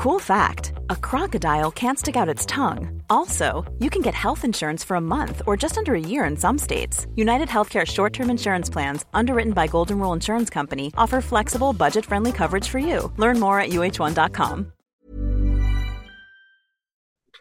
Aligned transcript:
Cool 0.00 0.18
fact 0.18 0.72
a 0.88 0.96
crocodile 0.96 1.70
can't 1.70 1.98
stick 1.98 2.16
out 2.16 2.26
its 2.26 2.46
tongue. 2.46 3.02
Also, 3.10 3.70
you 3.80 3.90
can 3.90 4.00
get 4.00 4.14
health 4.14 4.46
insurance 4.46 4.82
for 4.86 4.94
a 4.96 5.00
month 5.00 5.42
or 5.46 5.58
just 5.58 5.76
under 5.76 5.94
a 5.94 6.00
year 6.00 6.24
in 6.24 6.38
some 6.38 6.56
states. 6.56 7.06
United 7.16 7.48
Healthcare 7.48 7.86
short 7.86 8.14
term 8.14 8.30
insurance 8.30 8.70
plans, 8.70 9.04
underwritten 9.12 9.52
by 9.52 9.66
Golden 9.66 9.98
Rule 9.98 10.14
Insurance 10.14 10.48
Company, 10.48 10.90
offer 10.96 11.20
flexible, 11.20 11.74
budget 11.74 12.06
friendly 12.06 12.32
coverage 12.32 12.66
for 12.66 12.78
you. 12.78 13.12
Learn 13.18 13.38
more 13.38 13.60
at 13.60 13.72
uh1.com. 13.72 14.72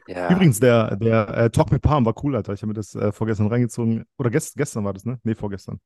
Ja. 0.10 0.30
Übrigens, 0.30 0.60
der, 0.60 0.98
der 0.98 1.30
äh, 1.38 1.50
Talk 1.52 1.71
mit 1.71 1.82
Palm 1.82 2.05
war 2.05 2.14
cool, 2.26 2.36
Alter. 2.36 2.52
Ich 2.52 2.62
habe 2.62 2.68
mir 2.68 2.73
das 2.73 2.94
äh, 2.94 3.14
vorgestern 3.14 3.48
reingezogen. 3.48 4.04
Oder 4.18 4.32
gest, 4.32 4.57
gestern 4.57 4.84
war 4.84 4.91
das, 4.91 5.05
ne? 5.05 5.18
Nee, 5.23 5.36
vorgestern. 5.36 5.80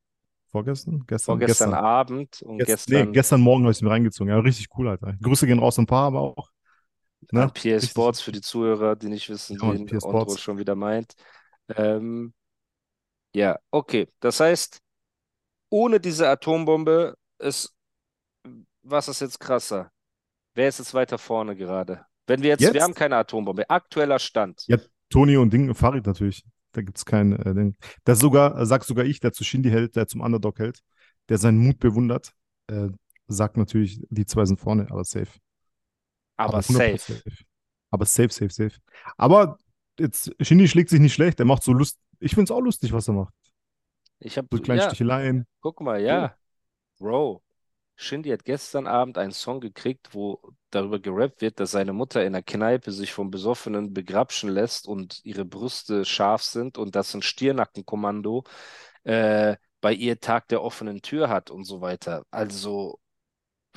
Vorgestern? 0.50 1.04
Gestern? 1.06 1.38
Vorgestern 1.38 1.70
gestern. 1.70 1.86
Abend 1.86 2.42
und 2.42 2.58
Gest- 2.58 2.88
gestern 2.88 3.06
Nee, 3.08 3.12
gestern 3.12 3.42
Morgen 3.42 3.64
habe 3.64 3.72
ich 3.72 3.78
es 3.78 3.82
mir 3.84 3.92
reingezogen. 3.92 4.34
Ja, 4.34 4.40
richtig 4.40 4.70
cool, 4.76 4.88
Alter. 4.88 5.14
Grüße 5.22 5.46
gehen 5.46 5.60
raus 5.60 5.78
an 5.78 5.86
Paar, 5.86 6.08
aber 6.08 6.22
auch. 6.22 6.53
Ne? 7.34 7.50
PA. 7.54 7.80
Sports 7.80 8.22
für 8.22 8.32
die 8.32 8.42
Zuhörer, 8.42 8.96
die 8.96 9.08
nicht 9.08 9.30
wissen, 9.30 9.58
Ja, 9.62 9.74
wen 9.74 9.88
Sports. 9.88 10.40
schon 10.42 10.58
wieder 10.58 10.76
meint. 10.76 11.14
Ähm, 11.76 12.34
ja, 13.34 13.58
okay. 13.72 14.08
Das 14.20 14.40
heißt, 14.40 14.80
ohne 15.70 16.00
diese 16.00 16.30
Atombombe 16.30 17.16
ist, 17.40 17.74
was 18.84 19.08
ist 19.08 19.22
jetzt 19.22 19.40
krasser? 19.40 19.92
Wer 20.54 20.68
ist 20.68 20.80
jetzt 20.80 20.94
weiter 20.94 21.18
vorne 21.18 21.56
gerade? 21.56 22.06
Wenn 22.28 22.42
wir 22.44 22.50
jetzt, 22.50 22.62
Jetzt? 22.62 22.74
wir 22.74 22.84
haben 22.84 22.94
keine 22.94 23.18
Atombombe. 23.18 23.70
Aktueller 23.70 24.20
Stand. 24.20 24.64
Ja, 24.68 24.78
Toni 25.10 25.36
und 25.38 25.52
Ding, 25.52 25.74
Farid 25.74 26.06
natürlich. 26.06 26.44
Da 26.74 26.82
gibt 26.82 26.98
es 26.98 27.06
kein 27.06 27.34
äh, 27.34 27.54
Ding. 27.54 27.76
Das 28.04 28.20
sogar, 28.20 28.58
äh, 28.60 28.66
sagt 28.66 28.86
sogar 28.86 29.06
ich, 29.06 29.20
der 29.20 29.34
zu 29.34 29.44
Shindy 29.44 29.70
hält, 29.70 29.96
der 29.96 30.08
zum 30.08 30.22
Underdog 30.22 30.60
hält, 30.60 30.80
der 31.30 31.38
seinen 31.38 31.58
Mut 31.58 31.80
bewundert, 31.80 32.34
äh, 32.68 32.90
sagt 33.28 33.58
natürlich, 33.58 34.02
die 34.10 34.26
zwei 34.26 34.46
sind 34.46 34.60
vorne, 34.60 34.88
aber 34.90 35.04
safe. 35.04 35.32
Aber 36.38 36.62
100% 36.62 36.98
safe. 36.98 37.22
Aber 37.92 38.06
safe, 38.06 38.30
safe, 38.30 38.50
safe. 38.50 38.80
Aber 39.18 39.58
jetzt, 40.00 40.32
Shindy 40.42 40.68
schlägt 40.68 40.90
sich 40.90 41.00
nicht 41.00 41.14
schlecht, 41.14 41.40
er 41.40 41.46
macht 41.46 41.64
so 41.64 41.74
Lust. 41.74 42.00
Ich 42.20 42.32
finde 42.32 42.46
es 42.46 42.52
auch 42.52 42.62
lustig, 42.62 42.94
was 42.94 43.08
er 43.08 43.14
macht. 43.14 43.34
Ich 44.20 44.38
habe, 44.38 44.48
So 44.52 44.62
kleine 44.62 44.82
ja, 44.82 44.88
Sticheleien. 44.90 45.46
guck 45.62 45.82
mal, 45.82 46.02
ja. 46.02 46.36
Bro, 46.98 47.44
Shindy 47.96 48.30
hat 48.30 48.46
gestern 48.46 48.88
Abend 48.88 49.18
einen 49.18 49.32
Song 49.32 49.60
gekriegt, 49.62 50.14
wo 50.14 50.42
darüber 50.70 51.00
gerappt 51.00 51.42
wird, 51.42 51.60
dass 51.60 51.72
seine 51.72 51.94
Mutter 51.94 52.26
in 52.26 52.34
der 52.34 52.44
Kneipe 52.44 52.92
sich 52.92 53.14
vom 53.14 53.30
Besoffenen 53.30 53.94
begrapschen 53.94 54.50
lässt 54.50 54.88
und 54.88 55.20
ihre 55.24 55.46
Brüste 55.46 56.06
scharf 56.06 56.44
sind 56.44 56.78
und 56.78 56.96
dass 56.96 57.14
ein 57.14 57.22
Stirnackenkommando 57.22 58.44
äh, 59.04 59.58
bei 59.82 59.94
ihr 59.94 60.20
Tag 60.20 60.48
der 60.48 60.64
offenen 60.64 61.02
Tür 61.02 61.30
hat 61.30 61.52
und 61.52 61.66
so 61.66 61.82
weiter. 61.82 62.26
Also, 62.32 63.00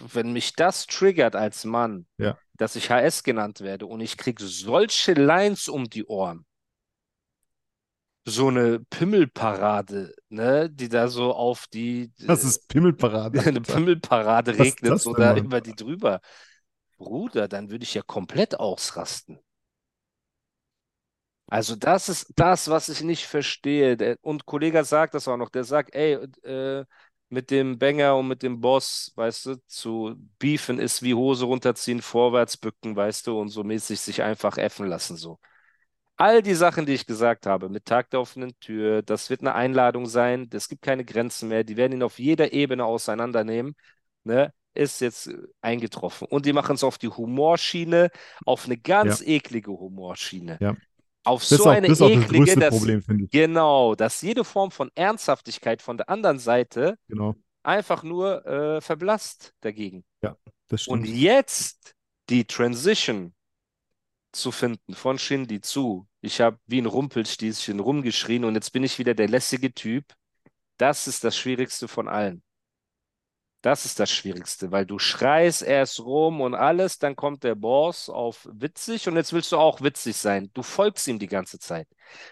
wenn 0.00 0.32
mich 0.32 0.54
das 0.54 0.86
triggert 0.86 1.36
als 1.36 1.64
Mann, 1.64 2.06
Ja. 2.18 2.38
dass 2.54 2.76
ich 2.76 2.90
HS 2.90 3.22
genannt 3.24 3.60
werde 3.60 3.86
und 3.86 4.00
ich 4.00 4.16
kriege 4.16 4.44
solche 4.44 5.14
Lines 5.14 5.68
um 5.68 5.84
die 5.90 6.06
Ohren, 6.06 6.46
so 8.24 8.48
eine 8.48 8.80
Pimmelparade, 8.80 10.14
ne, 10.30 10.68
die 10.70 10.88
da 10.88 11.08
so 11.08 11.32
auf 11.34 11.66
die 11.72 12.12
Das 12.18 12.44
ist 12.44 12.68
Pimmelparade. 12.68 13.38
eine. 13.46 13.60
Pimmelparade 13.60 14.58
regnet 14.58 15.04
Mann? 15.06 15.36
über 15.44 15.60
die 15.60 15.74
drüber. 15.74 16.20
Bruder, 16.98 17.48
dann 17.48 17.70
würde 17.70 17.84
ich 17.84 17.94
ja 17.94 18.02
komplett 18.02 18.60
ausrasten. 18.60 19.38
Also 21.48 21.76
das 21.76 22.08
ist 22.08 22.32
das, 22.36 22.68
was 22.68 22.88
ich 22.88 23.02
nicht 23.02 23.26
verstehe. 23.26 23.96
Der, 23.96 24.16
und 24.22 24.46
Kollege 24.46 24.84
sagt 24.84 25.14
das 25.14 25.28
auch 25.28 25.36
noch, 25.36 25.48
der 25.50 25.62
sagt, 25.64 25.94
ey, 25.94 26.14
äh, 26.42 26.84
mit 27.28 27.50
dem 27.50 27.78
Banger 27.78 28.16
und 28.16 28.28
mit 28.28 28.42
dem 28.42 28.60
Boss, 28.60 29.12
weißt 29.16 29.46
du, 29.46 29.56
zu 29.66 30.14
beefen 30.38 30.78
ist 30.78 31.02
wie 31.02 31.14
Hose 31.14 31.44
runterziehen, 31.46 32.00
vorwärts 32.00 32.56
bücken, 32.56 32.94
weißt 32.94 33.26
du, 33.26 33.40
und 33.40 33.48
so 33.48 33.64
mäßig 33.64 34.00
sich 34.00 34.22
einfach 34.22 34.58
äffen 34.58 34.86
lassen, 34.86 35.16
so. 35.16 35.38
All 36.18 36.40
die 36.40 36.54
Sachen, 36.54 36.86
die 36.86 36.94
ich 36.94 37.06
gesagt 37.06 37.44
habe, 37.46 37.68
mit 37.68 37.84
Tag 37.84 38.08
der 38.10 38.20
offenen 38.20 38.58
Tür, 38.58 39.02
das 39.02 39.28
wird 39.28 39.42
eine 39.42 39.54
Einladung 39.54 40.06
sein, 40.06 40.48
es 40.52 40.68
gibt 40.68 40.80
keine 40.80 41.04
Grenzen 41.04 41.48
mehr, 41.48 41.62
die 41.62 41.76
werden 41.76 41.92
ihn 41.92 42.02
auf 42.02 42.18
jeder 42.18 42.52
Ebene 42.52 42.86
auseinandernehmen, 42.86 43.76
ne, 44.24 44.52
ist 44.72 45.00
jetzt 45.00 45.30
eingetroffen. 45.60 46.26
Und 46.28 46.46
die 46.46 46.52
machen 46.52 46.76
es 46.76 46.84
auf 46.84 46.96
die 46.98 47.08
Humorschiene, 47.08 48.10
auf 48.44 48.66
eine 48.66 48.76
ganz 48.78 49.20
eklige 49.20 49.72
Humorschiene. 49.72 50.58
Ja. 50.60 50.74
Auf 51.26 51.42
Das 51.48 51.58
so 51.58 51.64
auch, 51.64 51.70
eine 51.70 51.88
das 51.88 51.98
das 51.98 52.08
eklige, 52.10 52.56
dass, 52.56 52.70
Problem, 52.70 53.02
ich. 53.18 53.30
genau, 53.30 53.94
dass 53.94 54.22
jede 54.22 54.44
Form 54.44 54.70
von 54.70 54.90
Ernsthaftigkeit 54.94 55.82
von 55.82 55.96
der 55.96 56.08
anderen 56.08 56.38
Seite 56.38 56.98
Genau. 57.08 57.34
einfach 57.62 58.02
nur 58.02 58.46
äh, 58.46 58.80
verblasst 58.80 59.54
dagegen. 59.60 60.04
Das 60.68 60.86
Und 60.86 61.04
stimmt. 61.04 61.18
jetzt 61.20 61.94
die 62.30 62.44
Transition 62.44 63.34
zu 64.32 64.52
finden 64.52 64.94
von 64.94 65.18
Shindy 65.18 65.60
zu, 65.60 66.06
ich 66.20 66.40
habe 66.40 66.58
wie 66.66 66.80
ein 66.80 66.86
Rumpelstilzchen 66.86 67.80
rumgeschrien 67.80 68.44
und 68.44 68.54
jetzt 68.54 68.72
bin 68.72 68.84
ich 68.84 68.98
wieder 68.98 69.14
der 69.14 69.28
lässige 69.28 69.72
Typ, 69.72 70.04
das 70.78 71.08
ist 71.08 71.24
das 71.24 71.36
Schwierigste 71.38 71.88
von 71.88 72.08
allen. 72.08 72.42
Das 73.66 73.84
ist 73.84 73.98
das 73.98 74.12
Schwierigste, 74.12 74.70
weil 74.70 74.86
du 74.86 75.00
schreist 75.00 75.60
erst 75.60 75.98
rum 75.98 76.40
und 76.40 76.54
alles, 76.54 77.00
dann 77.00 77.16
kommt 77.16 77.42
der 77.42 77.56
Boss 77.56 78.08
auf 78.08 78.48
witzig 78.48 79.08
und 79.08 79.16
jetzt 79.16 79.32
willst 79.32 79.50
du 79.50 79.56
auch 79.56 79.80
witzig 79.80 80.16
sein. 80.16 80.52
Du 80.54 80.62
folgst 80.62 81.08
ihm 81.08 81.18
die 81.18 81.26
ganze 81.26 81.58
Zeit. 81.58 81.88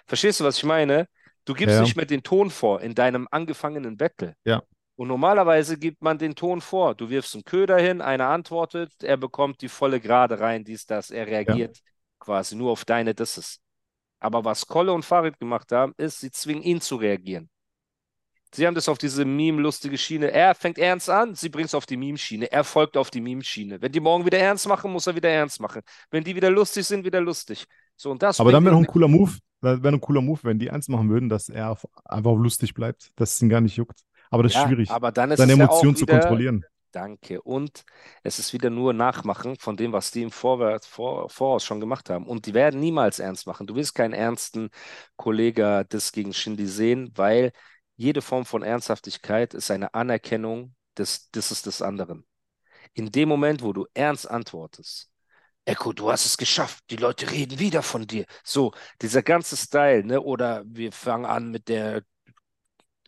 Verstehst 0.06 0.38
du, 0.38 0.44
was 0.44 0.58
ich 0.58 0.62
meine? 0.62 1.08
Du 1.44 1.52
gibst 1.52 1.74
Ja. 1.74 1.82
nicht 1.82 1.96
mehr 1.96 2.06
den 2.06 2.22
Ton 2.22 2.50
vor 2.50 2.82
in 2.82 2.94
deinem 2.94 3.26
angefangenen 3.32 3.96
Battle. 3.96 4.36
Ja. 4.44 4.62
Und 4.94 5.08
normalerweise 5.08 5.76
gibt 5.76 6.02
man 6.02 6.18
den 6.18 6.36
Ton 6.36 6.60
vor. 6.60 6.94
Du 6.94 7.10
wirfst 7.10 7.34
einen 7.34 7.42
Köder 7.42 7.78
hin, 7.78 8.00
einer 8.00 8.28
antwortet, 8.28 8.92
er 9.02 9.16
bekommt 9.16 9.60
die 9.60 9.68
volle 9.68 9.98
Gerade 9.98 10.38
rein, 10.38 10.62
dies, 10.62 10.86
das. 10.86 11.10
Er 11.10 11.26
reagiert 11.26 11.80
quasi 12.20 12.54
nur 12.54 12.70
auf 12.70 12.84
deine 12.84 13.12
Disses. 13.12 13.58
Aber 14.20 14.44
was 14.44 14.68
Kolle 14.68 14.92
und 14.92 15.04
Farid 15.04 15.40
gemacht 15.40 15.72
haben, 15.72 15.94
ist, 15.96 16.20
sie 16.20 16.30
zwingen 16.30 16.62
ihn 16.62 16.80
zu 16.80 16.94
reagieren. 16.94 17.50
Sie 18.54 18.66
haben 18.66 18.74
das 18.74 18.88
auf 18.88 18.98
diese 18.98 19.24
Meme-lustige 19.24 19.98
Schiene. 19.98 20.30
Er 20.30 20.54
fängt 20.54 20.78
ernst 20.78 21.10
an, 21.10 21.34
sie 21.34 21.48
bringt 21.48 21.68
es 21.68 21.74
auf 21.74 21.86
die 21.86 21.96
Meme-Schiene. 21.96 22.52
Er 22.52 22.64
folgt 22.64 22.96
auf 22.96 23.10
die 23.10 23.20
Meme-Schiene. 23.20 23.82
Wenn 23.82 23.92
die 23.92 24.00
morgen 24.00 24.24
wieder 24.24 24.38
ernst 24.38 24.68
machen, 24.68 24.92
muss 24.92 25.06
er 25.06 25.16
wieder 25.16 25.28
ernst 25.28 25.60
machen. 25.60 25.82
Wenn 26.10 26.24
die 26.24 26.36
wieder 26.36 26.50
lustig 26.50 26.86
sind, 26.86 27.04
wieder 27.04 27.20
lustig. 27.20 27.66
So, 27.96 28.10
und 28.10 28.22
das 28.22 28.38
Aber 28.40 28.52
dann 28.52 28.64
wäre 28.64 28.74
noch 28.74 28.80
ein 28.80 28.86
cooler 28.86 29.08
Move. 29.08 29.32
Wäre 29.60 29.88
ein 29.88 30.00
cooler 30.00 30.20
Move, 30.20 30.40
wenn 30.42 30.58
die 30.58 30.70
eins 30.70 30.88
machen 30.88 31.08
würden, 31.08 31.28
dass 31.28 31.48
er 31.48 31.76
einfach 32.04 32.34
lustig 32.34 32.74
bleibt, 32.74 33.10
dass 33.16 33.34
es 33.34 33.42
ihn 33.42 33.48
gar 33.48 33.60
nicht 33.60 33.76
juckt. 33.76 34.00
Aber 34.30 34.42
das 34.42 34.52
ist 34.52 34.56
Ja, 34.56 34.66
schwierig, 34.66 34.90
aber 34.90 35.12
dann 35.12 35.30
ist 35.30 35.38
seine 35.38 35.52
es 35.52 35.56
ja 35.56 35.68
auch 35.68 35.80
Emotionen 35.80 35.96
zu 35.96 36.06
kontrollieren. 36.06 36.64
Danke. 36.92 37.42
Und 37.42 37.84
es 38.22 38.38
ist 38.38 38.52
wieder 38.52 38.70
nur 38.70 38.92
Nachmachen 38.92 39.56
von 39.56 39.76
dem, 39.76 39.92
was 39.92 40.12
die 40.12 40.22
im 40.22 40.30
Vorwärts, 40.30 40.86
vor, 40.86 41.28
Voraus 41.28 41.64
schon 41.64 41.80
gemacht 41.80 42.08
haben. 42.08 42.24
Und 42.24 42.46
die 42.46 42.54
werden 42.54 42.78
niemals 42.78 43.18
ernst 43.18 43.48
machen. 43.48 43.66
Du 43.66 43.74
wirst 43.74 43.94
keinen 43.96 44.12
ernsten 44.14 44.70
Kollege 45.16 45.84
das 45.88 46.12
gegen 46.12 46.32
Shindy 46.32 46.66
sehen, 46.68 47.10
weil 47.16 47.50
jede 47.96 48.22
Form 48.22 48.44
von 48.44 48.62
Ernsthaftigkeit 48.62 49.54
ist 49.54 49.70
eine 49.70 49.94
Anerkennung 49.94 50.74
des 50.98 51.30
Disses 51.30 51.62
des 51.62 51.82
anderen. 51.82 52.26
In 52.94 53.10
dem 53.10 53.28
Moment, 53.28 53.62
wo 53.62 53.72
du 53.72 53.86
ernst 53.94 54.30
antwortest, 54.30 55.10
Echo, 55.66 55.92
du 55.92 56.10
hast 56.10 56.26
es 56.26 56.36
geschafft, 56.36 56.84
die 56.90 56.96
Leute 56.96 57.30
reden 57.30 57.58
wieder 57.58 57.82
von 57.82 58.06
dir. 58.06 58.26
So, 58.44 58.72
dieser 59.00 59.22
ganze 59.22 59.56
Style, 59.56 60.04
ne? 60.04 60.20
Oder 60.20 60.62
wir 60.66 60.92
fangen 60.92 61.24
an 61.24 61.50
mit 61.50 61.68
der 61.68 62.02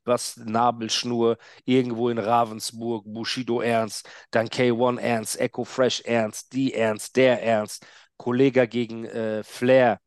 was 0.05 0.37
Nabelschnur 0.37 1.37
irgendwo 1.65 2.09
in 2.09 2.19
Ravensburg, 2.19 3.05
Bushido 3.07 3.61
Ernst, 3.61 4.09
dann 4.31 4.49
K1 4.49 5.01
Ernst, 5.01 5.41
Echo 5.41 5.65
Fresh 5.65 6.03
Ernst, 6.03 6.53
die 6.53 6.75
Ernst, 6.75 7.17
der 7.17 7.43
Ernst, 7.43 7.85
Kollega 8.17 8.67
gegen 8.67 9.05
äh, 9.05 9.43
Flair, 9.43 10.01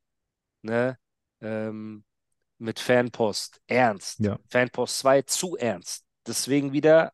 ne? 0.64 0.98
Ähm, 1.42 2.04
mit 2.60 2.80
Fanpost 2.80 3.62
Ernst, 3.68 4.20
Ja. 4.20 4.38
Fanpost 4.50 5.00
2 5.00 5.22
zu 5.24 5.58
ernst. 5.58 6.06
Deswegen 6.28 6.74
wieder 6.74 7.14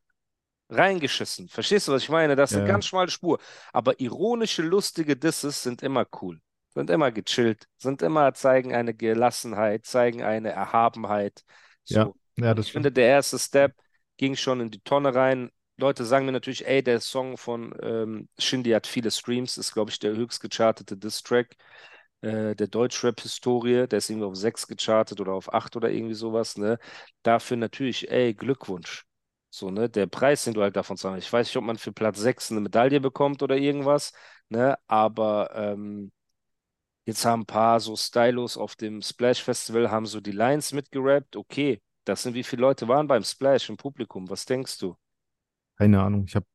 reingeschissen. 0.70 1.48
Verstehst 1.50 1.88
du, 1.88 1.92
was 1.92 2.04
ich 2.04 2.10
meine? 2.10 2.36
Das 2.36 2.52
ist 2.52 2.58
eine 2.58 2.64
Ja. 2.64 2.68
ganz 2.74 2.86
schmale 2.88 3.12
Spur. 3.12 3.40
Aber 3.72 4.00
ironische, 4.00 4.64
lustige 4.64 5.16
Disses 5.16 5.62
sind 5.64 5.84
immer 5.84 6.06
cool, 6.22 6.42
sind 6.74 6.90
immer 6.90 7.12
gechillt, 7.12 7.68
sind 7.78 8.02
immer 8.02 8.34
zeigen 8.34 8.74
eine 8.74 8.94
Gelassenheit, 8.94 9.86
zeigen 9.86 10.24
eine 10.24 10.50
Erhabenheit. 10.52 11.44
So. 11.84 12.16
Ja, 12.38 12.46
ja, 12.46 12.54
ich 12.58 12.72
finde, 12.72 12.92
der 12.92 13.08
erste 13.08 13.38
Step 13.40 13.76
ging 14.18 14.36
schon 14.36 14.60
in 14.62 14.72
die 14.72 14.82
Tonne 14.82 15.14
rein. 15.14 15.52
Leute 15.78 16.06
sagen 16.06 16.26
mir 16.26 16.32
natürlich, 16.32 16.66
ey, 16.68 16.82
der 16.82 17.02
Song 17.02 17.38
von 17.38 17.76
ähm, 17.82 18.30
Shindy 18.40 18.72
hat 18.72 18.88
viele 18.88 19.12
Streams, 19.12 19.58
ist, 19.58 19.74
glaube 19.74 19.92
ich, 19.92 20.00
der 20.00 20.16
höchst 20.16 20.40
gechartete 20.42 20.98
Diss-Track 20.98 21.56
äh, 22.26 22.56
der 22.56 22.68
Deutschrap-Historie. 22.68 23.88
Der 23.88 23.98
ist 24.00 24.10
irgendwie 24.10 24.28
auf 24.28 24.36
6 24.36 24.68
gechartet 24.68 25.22
oder 25.22 25.34
auf 25.34 25.54
8 25.54 25.76
oder 25.76 25.90
irgendwie 25.92 26.16
sowas, 26.16 26.58
ne? 26.58 26.80
Dafür 27.24 27.58
natürlich, 27.58 28.12
ey, 28.12 28.34
Glückwunsch. 28.34 29.06
So, 29.50 29.70
ne? 29.72 29.90
Der 29.90 30.08
Preis, 30.08 30.44
den 30.44 30.54
du 30.54 30.62
halt 30.62 30.76
davon 30.76 30.98
zahlst. 30.98 31.28
Ich 31.28 31.34
weiß 31.34 31.48
nicht, 31.48 31.58
ob 31.58 31.64
man 31.64 31.78
für 31.78 31.92
Platz 31.94 32.20
6 32.20 32.52
eine 32.52 32.62
Medaille 32.62 33.00
bekommt 33.00 33.44
oder 33.44 33.58
irgendwas, 33.58 34.14
ne? 34.50 34.78
Aber 34.88 35.52
ähm, 35.56 36.12
jetzt 37.06 37.26
haben 37.26 37.42
ein 37.42 37.46
paar 37.46 37.80
so 37.80 37.96
Stylos 37.96 38.58
auf 38.58 38.76
dem 38.76 39.02
Splash 39.02 39.44
Festival, 39.44 39.92
haben 39.92 40.06
so 40.06 40.22
die 40.22 40.32
Lines 40.32 40.74
mitgerappt. 40.74 41.36
Okay, 41.36 41.82
das 42.06 42.24
sind 42.24 42.36
wie 42.36 42.44
viele 42.44 42.62
Leute 42.62 42.88
waren 42.88 43.08
beim 43.08 43.24
Splash 43.24 43.70
im 43.70 43.78
Publikum? 43.78 44.30
Was 44.30 44.46
denkst 44.46 44.80
du? 44.80 44.96
Keine 45.78 46.02
Ahnung. 46.02 46.26
Ich 46.28 46.36
habe 46.36 46.46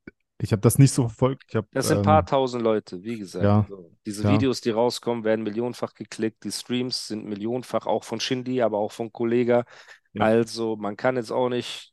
Ich 0.43 0.53
habe 0.53 0.63
das 0.63 0.79
nicht 0.79 0.93
so 0.93 1.03
verfolgt. 1.09 1.55
Hab, 1.55 1.67
Das 1.73 1.89
sind 1.89 1.99
ein 1.99 2.03
paar 2.03 2.21
ähm, 2.21 2.27
tausend 2.27 2.63
Leute, 2.63 3.03
wie 3.03 3.19
gesagt. 3.19 3.45
ja, 3.45 3.67
So. 3.69 3.93
Diese 4.07 4.25
ja, 4.25 4.33
Videos, 4.33 4.61
die 4.61 4.71
rauskommen, 4.71 5.25
werden 5.25 5.43
millionenfach 5.43 5.95
geklickt. 5.95 6.45
Die 6.45 6.53
Streams 6.53 7.09
sind 7.09 7.27
millionenfach, 7.27 7.87
auch 7.87 8.05
von 8.05 8.21
Shindy, 8.21 8.63
aber 8.63 8.79
auch 8.79 8.93
von 8.93 9.13
Kollega. 9.13 9.65
ja. 10.15 10.25
Also, 10.25 10.77
man 10.77 10.97
kann 10.97 11.17
jetzt 11.17 11.31
auch 11.31 11.49
nicht. 11.49 11.93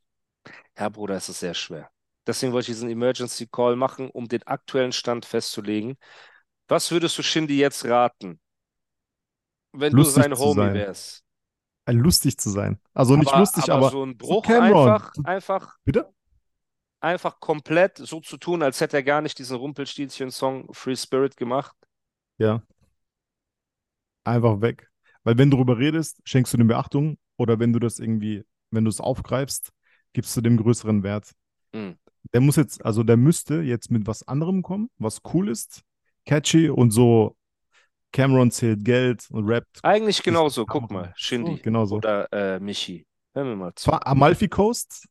Ja, 0.78 0.88
Bruder, 0.88 1.16
es 1.16 1.28
ist 1.28 1.40
sehr 1.40 1.54
schwer. 1.54 1.90
Deswegen 2.26 2.52
wollte 2.52 2.70
ich 2.70 2.76
diesen 2.76 2.90
Emergency 2.90 3.46
Call 3.46 3.76
machen, 3.76 4.10
um 4.10 4.28
den 4.28 4.42
aktuellen 4.46 4.92
Stand 4.92 5.24
festzulegen. 5.24 5.96
Was 6.68 6.90
würdest 6.90 7.18
du 7.18 7.22
Shindy 7.22 7.58
jetzt 7.58 7.84
raten, 7.86 8.40
wenn 9.72 9.96
du 9.96 9.96
Lustig 9.96 10.24
sein 10.24 10.34
zu 10.34 10.38
Homie 10.38 10.54
sein. 10.54 10.74
wärst? 10.74 11.24
Äh, 11.86 11.92
Lustig 11.92 12.38
zu 12.38 12.50
sein. 12.50 12.78
Also 12.94 13.16
nicht 13.16 13.32
Aber, 13.32 13.38
lustig, 13.40 13.70
aber 13.70 13.86
aber 13.86 13.90
so 13.90 14.04
ein 14.04 14.16
so 14.20 14.40
Bruch 14.40 14.42
Cameron. 14.42 14.88
einfach, 14.88 15.12
einfach, 15.24 15.76
Bitte? 15.84 16.12
Einfach 17.00 17.40
komplett 17.40 17.98
so 17.98 18.20
zu 18.20 18.36
tun, 18.36 18.62
als 18.62 18.80
hätte 18.80 18.96
er 18.96 19.02
gar 19.02 19.20
nicht 19.20 19.38
diesen 19.38 19.56
Rumpelstilzchen-Song 19.56 20.72
Free 20.72 20.96
Spirit 20.96 21.36
gemacht. 21.36 21.76
Ja, 22.38 22.62
einfach 24.24 24.60
weg. 24.60 24.88
Weil 25.24 25.38
wenn 25.38 25.50
du 25.50 25.56
darüber 25.56 25.78
redest, 25.78 26.20
schenkst 26.24 26.52
du 26.52 26.58
dem 26.58 26.68
Beachtung 26.68 27.18
oder 27.36 27.58
wenn 27.58 27.72
du 27.72 27.78
das 27.78 27.98
irgendwie, 27.98 28.44
wenn 28.70 28.84
du 28.84 28.90
es 28.90 29.00
aufgreifst, 29.00 29.70
gibst 30.12 30.36
du 30.36 30.40
dem 30.40 30.56
größeren 30.56 31.02
Wert. 31.02 31.32
Hm. 31.72 31.96
Der 32.32 32.40
muss 32.40 32.56
jetzt, 32.56 32.84
also 32.84 33.02
der 33.02 33.16
müsste 33.16 33.62
jetzt 33.62 33.90
mit 33.90 34.06
was 34.06 34.26
anderem 34.26 34.62
kommen, 34.62 34.90
was 34.98 35.20
cool 35.32 35.48
ist, 35.48 35.82
catchy 36.26 36.68
und 36.68 36.90
so 36.90 37.36
Cameron 38.12 38.50
zählt 38.50 38.84
Geld 38.84 39.26
und 39.30 39.48
rappt. 39.48 39.80
Eigentlich 39.82 40.22
genauso, 40.22 40.64
guck 40.64 40.90
mal, 40.90 41.12
Shindy 41.16 41.56
So, 41.56 41.62
genau 41.62 41.84
so. 41.84 41.96
oder 41.96 42.32
äh, 42.32 42.60
Michi. 42.60 43.06
Hör 43.34 43.44
mir 43.44 43.56
mal 43.56 43.74
zu. 43.74 43.92
Amalfi 43.92 44.48
Coast, 44.48 45.06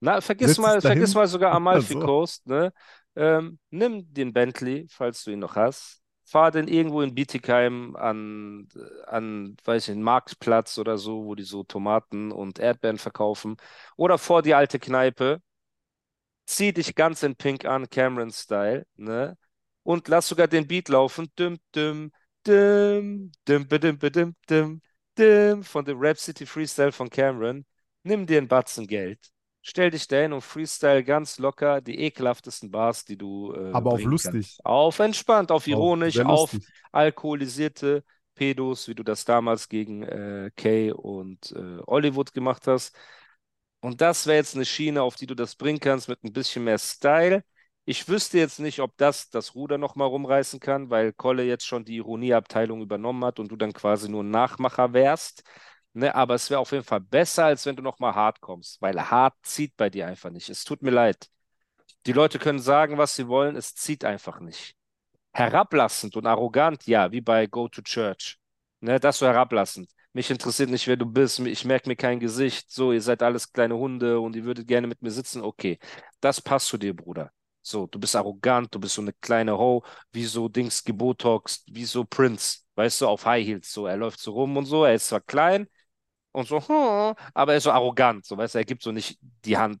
Na, 0.00 0.20
vergiss 0.20 0.56
mal, 0.58 0.80
vergiss 0.82 1.14
mal 1.14 1.26
sogar 1.28 1.52
Amalfi 1.54 1.94
So. 1.94 1.98
Coast, 1.98 2.46
ne? 2.46 2.72
Ähm, 3.16 3.58
nimm 3.70 4.12
den 4.12 4.32
Bentley, 4.32 4.86
falls 4.90 5.24
du 5.24 5.30
ihn 5.32 5.40
noch 5.40 5.56
hast. 5.56 6.00
Fahr 6.24 6.50
den 6.52 6.68
irgendwo 6.68 7.02
in 7.02 7.14
Bietigheim 7.14 7.96
an, 7.96 8.68
an, 9.06 9.56
weiß 9.64 9.84
ich, 9.88 9.92
einen 9.92 10.02
Marktplatz 10.02 10.78
oder 10.78 10.96
so, 10.96 11.24
wo 11.24 11.34
die 11.34 11.42
so 11.42 11.64
Tomaten 11.64 12.30
und 12.32 12.58
Erdbeeren 12.60 12.98
verkaufen. 12.98 13.56
Oder 13.96 14.16
vor 14.16 14.42
die 14.42 14.54
alte 14.54 14.78
Kneipe. 14.78 15.42
Zieh 16.46 16.72
dich 16.72 16.94
ganz 16.94 17.22
in 17.22 17.36
Pink 17.36 17.64
an, 17.64 17.88
Cameron-Style, 17.88 18.86
ne? 18.96 19.38
Und 19.82 20.08
lass 20.08 20.28
sogar 20.28 20.48
den 20.48 20.66
Beat 20.66 20.88
laufen. 20.88 21.30
Düm, 21.38 21.58
düm, 21.74 22.12
düm, 22.46 23.32
düm, 23.48 23.68
düm, 23.68 23.98
düm, 23.98 24.34
düm, 24.48 24.80
düm, 25.18 25.62
von 25.64 25.84
dem 25.84 25.98
Rap 26.00 26.18
City 26.18 26.46
Freestyle 26.46 26.92
von 26.92 27.08
Cameron. 27.10 27.64
Nimm 28.02 28.26
dir 28.26 28.38
einen 28.38 28.48
Batzen 28.48 28.86
Geld. 28.86 29.20
Stell 29.62 29.90
dich 29.90 30.08
dahin 30.08 30.32
und 30.32 30.40
freestyle 30.40 31.04
ganz 31.04 31.38
locker 31.38 31.80
die 31.80 31.98
ekelhaftesten 32.00 32.70
Bars, 32.70 33.04
die 33.04 33.16
du 33.18 33.52
äh, 33.54 33.58
aber 33.72 33.92
auf 33.92 34.04
lustig. 34.04 34.22
kannst. 34.22 34.64
Auf 34.64 34.98
entspannt, 35.00 35.50
auf 35.52 35.66
Auf 35.68 35.92
ironisch, 36.06 36.24
auf 36.24 36.50
lustig. 36.52 36.64
alkoholisierte 36.92 38.04
Pedos, 38.34 38.88
wie 38.88 38.94
du 38.94 39.02
das 39.02 39.24
damals 39.26 39.68
gegen 39.68 40.02
äh, 40.02 40.50
Kay 40.56 40.92
und 40.92 41.52
äh, 41.52 41.78
Hollywood 41.86 42.32
gemacht 42.32 42.66
hast. 42.66 42.96
Und 43.80 44.00
das 44.00 44.26
wäre 44.26 44.38
jetzt 44.38 44.54
eine 44.56 44.64
Schiene, 44.66 45.02
auf 45.02 45.16
die 45.16 45.26
du 45.26 45.34
das 45.34 45.56
bringen 45.56 45.80
kannst 45.80 46.08
mit 46.08 46.22
ein 46.24 46.32
bisschen 46.32 46.64
mehr 46.64 46.78
Style. 46.78 47.44
Ich 47.86 48.08
wüsste 48.08 48.38
jetzt 48.38 48.60
nicht, 48.60 48.80
ob 48.80 48.96
das 48.98 49.30
das 49.30 49.54
Ruder 49.54 49.78
nochmal 49.78 50.08
rumreißen 50.08 50.60
kann, 50.60 50.90
weil 50.90 51.12
Kolle 51.12 51.44
jetzt 51.44 51.66
schon 51.66 51.84
die 51.84 51.96
Ironieabteilung 51.96 52.82
übernommen 52.82 53.24
hat 53.24 53.38
und 53.40 53.48
du 53.50 53.56
dann 53.56 53.72
quasi 53.72 54.08
nur 54.08 54.22
ein 54.22 54.30
Nachmacher 54.30 54.92
wärst. 54.92 55.42
Ne, 55.92 56.14
aber 56.14 56.34
es 56.36 56.48
wäre 56.50 56.60
auf 56.60 56.70
jeden 56.72 56.84
Fall 56.84 57.00
besser, 57.00 57.46
als 57.46 57.66
wenn 57.66 57.74
du 57.76 57.82
nochmal 57.82 58.14
hart 58.14 58.40
kommst, 58.40 58.80
weil 58.80 59.00
hart 59.10 59.34
zieht 59.42 59.76
bei 59.76 59.90
dir 59.90 60.06
einfach 60.06 60.30
nicht. 60.30 60.48
Es 60.48 60.64
tut 60.64 60.82
mir 60.82 60.90
leid. 60.90 61.28
Die 62.06 62.12
Leute 62.12 62.38
können 62.38 62.60
sagen, 62.60 62.98
was 62.98 63.16
sie 63.16 63.28
wollen, 63.28 63.56
es 63.56 63.74
zieht 63.74 64.04
einfach 64.04 64.40
nicht. 64.40 64.76
Herablassend 65.32 66.16
und 66.16 66.26
arrogant, 66.26 66.86
ja, 66.86 67.12
wie 67.12 67.20
bei 67.20 67.46
Go 67.46 67.68
to 67.68 67.82
Church. 67.82 68.38
Ne, 68.80 69.00
das 69.00 69.18
so 69.18 69.26
herablassend. 69.26 69.90
Mich 70.12 70.30
interessiert 70.30 70.70
nicht, 70.70 70.86
wer 70.88 70.96
du 70.96 71.06
bist. 71.06 71.40
Ich 71.40 71.64
merke 71.64 71.88
mir 71.88 71.96
kein 71.96 72.20
Gesicht. 72.20 72.70
So, 72.72 72.92
ihr 72.92 73.02
seid 73.02 73.22
alles 73.22 73.52
kleine 73.52 73.76
Hunde 73.76 74.20
und 74.20 74.36
ihr 74.36 74.44
würdet 74.44 74.66
gerne 74.68 74.86
mit 74.86 75.02
mir 75.02 75.10
sitzen. 75.10 75.42
Okay, 75.42 75.78
das 76.20 76.40
passt 76.40 76.68
zu 76.68 76.78
dir, 76.78 76.94
Bruder. 76.96 77.32
So, 77.62 77.86
du 77.86 77.98
bist 78.00 78.16
arrogant, 78.16 78.74
du 78.74 78.80
bist 78.80 78.94
so 78.94 79.02
eine 79.02 79.12
kleine 79.14 79.58
Ho, 79.58 79.84
wie 80.12 80.24
so 80.24 80.48
Dings 80.48 80.82
gebotoxt, 80.84 81.64
wie 81.72 81.84
so 81.84 82.04
Prince, 82.04 82.60
weißt 82.76 83.02
du, 83.02 83.08
auf 83.08 83.26
High 83.26 83.46
Heels. 83.46 83.72
So, 83.72 83.86
er 83.86 83.96
läuft 83.96 84.20
so 84.20 84.32
rum 84.32 84.56
und 84.56 84.66
so. 84.66 84.84
Er 84.84 84.94
ist 84.94 85.08
zwar 85.08 85.20
klein 85.20 85.68
und 86.32 86.46
so, 86.46 86.60
hm, 86.60 87.14
aber 87.34 87.52
er 87.52 87.58
ist 87.58 87.64
so 87.64 87.72
arrogant. 87.72 88.24
So, 88.24 88.36
weißt 88.36 88.54
du, 88.54 88.58
er 88.58 88.64
gibt 88.64 88.82
so 88.82 88.92
nicht 88.92 89.18
die 89.44 89.56
Hand. 89.56 89.80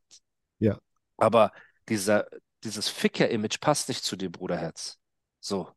Ja. 0.58 0.78
Aber 1.16 1.52
dieser, 1.88 2.26
dieses 2.64 2.88
Ficker-Image 2.88 3.60
passt 3.60 3.88
nicht 3.88 4.04
zu 4.04 4.16
dir, 4.16 4.30
Bruderherz. 4.30 4.98
So. 5.40 5.68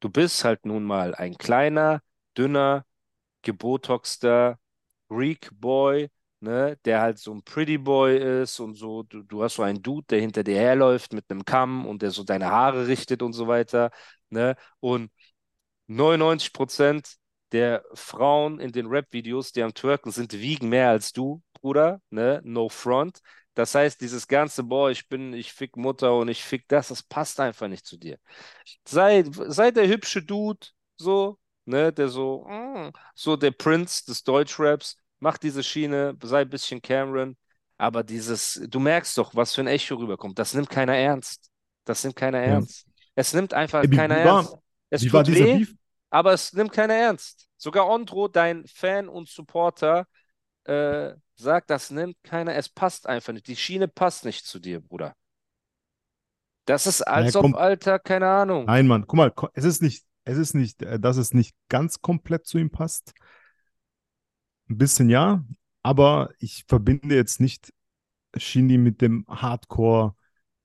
Du 0.00 0.08
bist 0.10 0.44
halt 0.44 0.64
nun 0.66 0.84
mal 0.84 1.14
ein 1.14 1.36
kleiner, 1.36 2.00
dünner, 2.36 2.84
gebotoxter 3.42 4.58
Greek 5.08 5.50
Boy, 5.52 6.10
ne, 6.40 6.78
der 6.84 7.00
halt 7.02 7.18
so 7.18 7.34
ein 7.34 7.42
Pretty 7.42 7.78
Boy 7.78 8.42
ist 8.42 8.60
und 8.60 8.76
so. 8.76 9.02
Du, 9.02 9.22
du 9.22 9.42
hast 9.42 9.56
so 9.56 9.62
einen 9.62 9.82
Dude, 9.82 10.06
der 10.08 10.20
hinter 10.20 10.44
dir 10.44 10.56
herläuft 10.56 11.12
mit 11.12 11.26
einem 11.30 11.44
Kamm 11.44 11.86
und 11.86 12.02
der 12.02 12.10
so 12.10 12.24
deine 12.24 12.50
Haare 12.50 12.86
richtet 12.86 13.22
und 13.22 13.32
so 13.34 13.48
weiter, 13.48 13.90
ne? 14.30 14.56
Und 14.80 15.10
99 15.88 16.52
Prozent 16.52 17.16
der 17.52 17.84
Frauen 17.94 18.60
in 18.60 18.72
den 18.72 18.86
Rap-Videos, 18.86 19.52
die 19.52 19.62
am 19.62 19.74
Twerken 19.74 20.12
sind, 20.12 20.32
wiegen 20.34 20.68
mehr 20.68 20.90
als 20.90 21.12
du, 21.12 21.42
Bruder, 21.60 22.00
ne? 22.10 22.40
No 22.44 22.68
front. 22.68 23.20
Das 23.54 23.74
heißt, 23.74 24.00
dieses 24.00 24.28
ganze, 24.28 24.62
boah, 24.64 24.90
ich 24.90 25.08
bin, 25.08 25.32
ich 25.34 25.52
fick 25.52 25.76
Mutter 25.76 26.14
und 26.16 26.28
ich 26.28 26.42
fick 26.44 26.68
das, 26.68 26.88
das 26.88 27.02
passt 27.02 27.40
einfach 27.40 27.68
nicht 27.68 27.84
zu 27.86 27.96
dir. 27.98 28.18
Sei, 28.86 29.24
sei 29.48 29.70
der 29.70 29.88
hübsche 29.88 30.22
Dude, 30.22 30.66
so, 30.96 31.38
ne, 31.64 31.92
der 31.92 32.08
so, 32.08 32.44
mm, 32.48 32.90
so 33.14 33.36
der 33.36 33.50
Prinz 33.52 34.04
des 34.04 34.22
Deutschraps, 34.24 34.96
mach 35.20 35.38
diese 35.38 35.62
Schiene, 35.62 36.16
sei 36.22 36.42
ein 36.42 36.50
bisschen 36.50 36.82
Cameron, 36.82 37.36
aber 37.78 38.02
dieses, 38.02 38.60
du 38.68 38.80
merkst 38.80 39.16
doch, 39.18 39.34
was 39.34 39.54
für 39.54 39.62
ein 39.62 39.66
Echo 39.66 39.94
rüberkommt. 39.96 40.38
Das 40.38 40.54
nimmt 40.54 40.70
keiner 40.70 40.96
ernst. 40.96 41.50
Das 41.84 42.04
nimmt 42.04 42.16
keiner 42.16 42.38
Ja. 42.44 42.64
ernst. 42.64 42.86
Es 43.14 43.32
nimmt 43.32 43.54
einfach 43.54 43.88
Ey, 43.88 43.88
keiner 43.90 44.16
war, 44.16 44.16
ernst. 44.16 44.56
Es 44.90 45.06
wie 45.06 45.12
war 45.12 45.24
dieser 45.24 45.46
weh, 45.46 45.48
Beef? 45.48 45.74
Aber 46.10 46.32
es 46.32 46.52
nimmt 46.52 46.72
keiner 46.72 46.94
ernst. 46.94 47.48
Sogar 47.56 47.88
Ondro, 47.88 48.28
dein 48.28 48.66
Fan 48.66 49.08
und 49.08 49.28
Supporter, 49.28 50.06
äh, 50.64 51.12
sagt, 51.36 51.70
das 51.70 51.90
nimmt 51.90 52.16
keiner, 52.22 52.54
es 52.54 52.68
passt 52.68 53.06
einfach 53.06 53.32
nicht. 53.32 53.46
Die 53.46 53.56
Schiene 53.56 53.88
passt 53.88 54.24
nicht 54.24 54.44
zu 54.44 54.58
dir, 54.58 54.80
Bruder. 54.80 55.14
Das 56.66 56.86
ist 56.86 57.02
als 57.02 57.34
Naja, 57.34 57.46
ob. 57.46 57.54
Alter, 57.56 57.98
keine 57.98 58.28
Ahnung. 58.28 58.66
Nein, 58.66 58.86
Mann, 58.86 59.06
guck 59.06 59.16
mal, 59.16 59.32
es 59.54 59.64
ist 59.64 59.82
nicht, 59.82 60.04
es 60.24 60.36
ist 60.36 60.54
nicht, 60.54 60.82
äh, 60.82 61.00
dass 61.00 61.16
es 61.16 61.32
nicht 61.32 61.54
ganz 61.68 62.00
komplett 62.00 62.46
zu 62.46 62.58
ihm 62.58 62.70
passt. 62.70 63.12
Ein 64.68 64.78
bisschen 64.78 65.08
ja, 65.10 65.44
aber 65.82 66.30
ich 66.38 66.64
verbinde 66.68 67.14
jetzt 67.14 67.40
nicht 67.40 67.72
Shindy 68.36 68.78
mit 68.78 69.00
dem 69.00 69.24
Hardcore, 69.28 70.14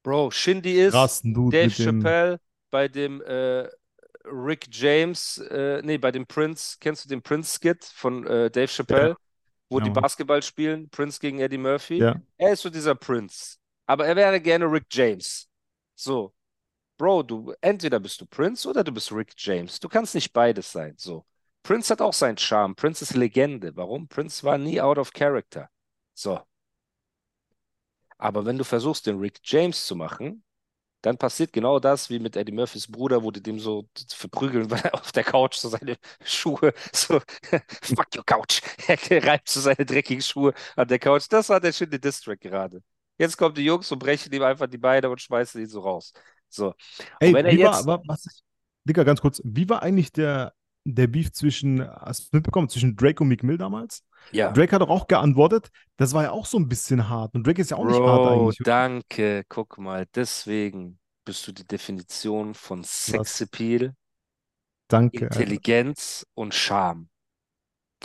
Bro, 0.03 0.29
Shindy 0.29 0.73
ist 0.73 1.23
Dude 1.23 1.57
Dave 1.57 1.73
dem. 1.75 2.01
Chappelle 2.01 2.39
bei 2.69 2.87
dem 2.87 3.23
äh, 3.23 3.67
Rick 4.31 4.67
James, 4.71 5.37
äh, 5.37 5.81
nee, 5.83 5.97
bei 5.97 6.11
dem 6.11 6.25
Prince, 6.25 6.77
kennst 6.79 7.05
du 7.05 7.09
den 7.09 7.21
Prince-Skit 7.21 7.85
von 7.85 8.25
äh, 8.27 8.49
Dave 8.51 8.67
Chappelle, 8.67 9.15
wo 9.69 9.79
Ja, 9.79 9.85
die. 9.85 9.89
Basketball 9.91 10.41
spielen, 10.43 10.89
Prince 10.89 11.19
gegen 11.19 11.39
Eddie 11.39 11.57
Murphy? 11.57 11.99
Ja, 11.99 12.21
Er 12.37 12.53
ist 12.53 12.61
so 12.61 12.69
dieser 12.69 12.95
Prince. 12.95 13.57
Aber 13.87 14.07
er 14.07 14.15
wäre 14.15 14.41
gerne 14.41 14.65
Rick 14.71 14.85
James. 14.91 15.49
So, 15.95 16.33
Bro, 16.97 17.23
du, 17.23 17.53
entweder 17.61 17.99
bist 17.99 18.21
du 18.21 18.25
Prince 18.27 18.69
oder 18.69 18.83
du 18.83 18.91
bist 18.93 19.11
Rick 19.11 19.33
James. 19.37 19.79
Du 19.79 19.89
kannst 19.89 20.15
nicht 20.15 20.33
beides 20.33 20.71
sein. 20.71 20.95
So. 20.97 21.25
Prince 21.63 21.91
hat 21.91 22.01
auch 22.01 22.13
seinen 22.13 22.37
Charme. 22.37 22.75
Prince 22.75 23.03
ist 23.03 23.15
Legende. 23.15 23.75
Warum? 23.75 24.07
Prince 24.07 24.43
war 24.45 24.57
nie 24.57 24.81
out 24.81 24.97
of 24.97 25.11
character. 25.13 25.69
So. 26.15 26.41
Aber 28.17 28.45
wenn 28.45 28.57
du 28.57 28.63
versuchst, 28.65 29.07
den 29.07 29.19
Rick 29.19 29.39
James 29.43 29.85
zu 29.85 29.95
machen, 29.95 30.43
dann 31.05 31.17
passiert 31.17 31.53
genau 31.53 31.79
das 31.79 32.09
wie 32.09 32.17
mit 32.17 32.35
Eddie 32.35 32.51
Murphys 32.51 32.87
Bruder, 32.87 33.21
wo 33.21 33.29
die 33.29 33.41
dem 33.41 33.59
so 33.59 33.87
verprügeln, 34.09 34.69
weil 34.71 34.81
er 34.81 34.95
auf 34.95 35.11
der 35.11 35.23
Couch 35.23 35.55
so 35.55 35.69
seine 35.69 35.97
Schuhe 36.23 36.73
so, 36.91 37.19
fuck 37.81 38.07
your 38.15 38.25
Couch. 38.25 38.61
Er 38.87 39.23
reibt 39.23 39.47
so 39.49 39.59
seine 39.61 39.85
dreckigen 39.85 40.21
Schuhe 40.21 40.53
an 40.75 40.87
der 40.87 40.97
Couch. 40.97 41.25
Das 41.29 41.49
war 41.49 41.59
der 41.59 41.73
schöne 41.73 41.99
Distrack 41.99 42.41
gerade. 42.41 42.81
Jetzt 43.17 43.37
kommen 43.37 43.53
die 43.53 43.63
Jungs 43.63 43.91
und 43.91 43.99
brechen 43.99 44.33
ihm 44.33 44.41
einfach 44.41 44.67
die 44.67 44.79
Beine 44.79 45.09
und 45.09 45.21
schmeißen 45.21 45.61
ihn 45.61 45.67
so 45.67 45.81
raus. 45.81 46.11
So. 46.49 46.67
Und 46.69 46.75
Ey, 47.19 47.33
wenn 47.33 47.45
er 47.45 47.57
war, 47.59 47.75
jetzt, 47.75 47.85
war, 47.85 48.01
was 48.07 48.25
ich, 48.25 48.41
Digga, 48.83 49.03
ganz 49.03 49.21
kurz, 49.21 49.41
wie 49.43 49.69
war 49.69 49.83
eigentlich 49.83 50.11
der, 50.11 50.54
der 50.85 51.07
Beef 51.07 51.31
zwischen, 51.33 51.81
hast 51.87 52.33
du 52.33 52.37
mitbekommen, 52.37 52.69
zwischen 52.69 52.95
Drake 52.95 53.23
und 53.23 53.29
Meek 53.29 53.43
Mill 53.43 53.57
damals? 53.57 54.03
ja, 54.31 54.53
Drake 54.53 54.73
hat 54.75 54.81
doch 54.81 54.89
auch 54.89 55.07
geantwortet, 55.07 55.69
das 55.97 56.13
war 56.13 56.23
ja 56.23 56.31
auch 56.31 56.45
so 56.45 56.57
ein 56.59 56.69
bisschen 56.69 57.09
hart. 57.09 57.35
Und 57.35 57.45
Drake 57.47 57.61
ist 57.61 57.71
ja 57.71 57.77
auch 57.77 57.85
nicht 57.85 58.03
hart 58.03 58.23
Bro, 58.23 58.25
eigentlich. 58.25 58.61
oder? 58.61 58.71
danke. 58.71 59.43
Guck 59.49 59.77
mal, 59.77 60.05
deswegen 60.15 60.99
bist 61.25 61.47
du 61.47 61.51
die 61.51 61.65
Definition 61.67 62.53
von 62.53 62.83
Sexappeal, 62.83 63.95
Danke, 64.87 65.31
Alter. 65.31 65.35
Intelligenz 65.39 66.25
und 66.33 66.53
Charme. 66.53 67.09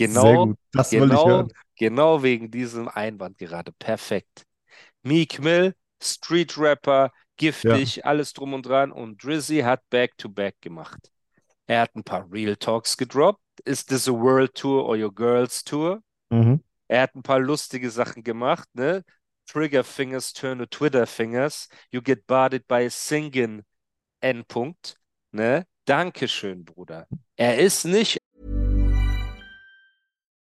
Sehr 0.05 0.39
Genau, 0.39 0.55
genau, 0.89 1.25
hören. 1.25 1.53
genau 1.77 2.23
wegen 2.23 2.51
diesem 2.51 2.89
Einwand 2.89 3.39
gerade. 3.39 3.73
Perfekt. 3.73 4.47
Meek 5.03 5.41
Mill, 5.41 5.75
Street 6.03 6.59
Rapper, 6.59 7.13
giftig, 7.37 8.05
alles 8.07 8.33
drum 8.35 8.55
und 8.55 8.67
dran. 8.67 8.93
Und 8.93 9.23
Drizzy 9.25 9.61
hat 9.61 9.89
Back-to-Back 9.91 10.61
gemacht. 10.63 11.11
Er 11.71 11.83
hat 11.83 11.95
ein 11.95 12.03
paar 12.03 12.27
Real 12.33 12.57
Talks 12.57 12.97
gedroppt. 12.97 13.39
Is 13.65 13.85
this 13.85 14.09
a 14.09 14.13
World 14.13 14.57
Tour 14.57 14.83
or 14.85 14.97
your 14.97 15.15
Girls 15.15 15.63
Tour? 15.63 16.03
Mhm. 16.29 16.65
Er 16.89 17.03
hat 17.03 17.15
ein 17.15 17.23
paar 17.23 17.39
lustige 17.39 17.93
Sachen 17.93 18.25
gemacht, 18.25 18.69
ne? 18.75 19.05
Trigger 19.47 19.85
Fingers 19.85 20.33
turn 20.33 20.59
to 20.59 20.67
Twitter 20.67 21.07
Fingers. 21.07 21.69
You 21.93 22.03
get 22.03 22.27
barded 22.27 22.67
by 22.67 22.87
a 22.87 22.91
singing 22.91 23.63
Endpunkt, 24.21 24.97
ne? 25.31 25.65
Dankeschön, 25.85 26.65
Bruder. 26.65 27.07
Er 27.37 27.61
ist 27.61 27.85
nicht 27.85 28.19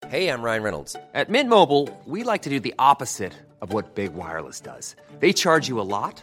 Hey, 0.09 0.29
I'm 0.29 0.43
Ryan 0.43 0.63
Reynolds. 0.63 0.97
At 1.13 1.29
Mint 1.29 1.51
Mobile, 1.51 1.91
we 2.07 2.23
like 2.23 2.41
to 2.45 2.51
do 2.51 2.59
the 2.59 2.75
opposite 2.79 3.35
of 3.61 3.75
what 3.75 3.95
Big 3.95 4.15
Wireless 4.15 4.63
does. 4.63 4.97
They 5.21 5.35
charge 5.35 5.69
you 5.69 5.79
a 5.79 5.85
lot, 5.85 6.23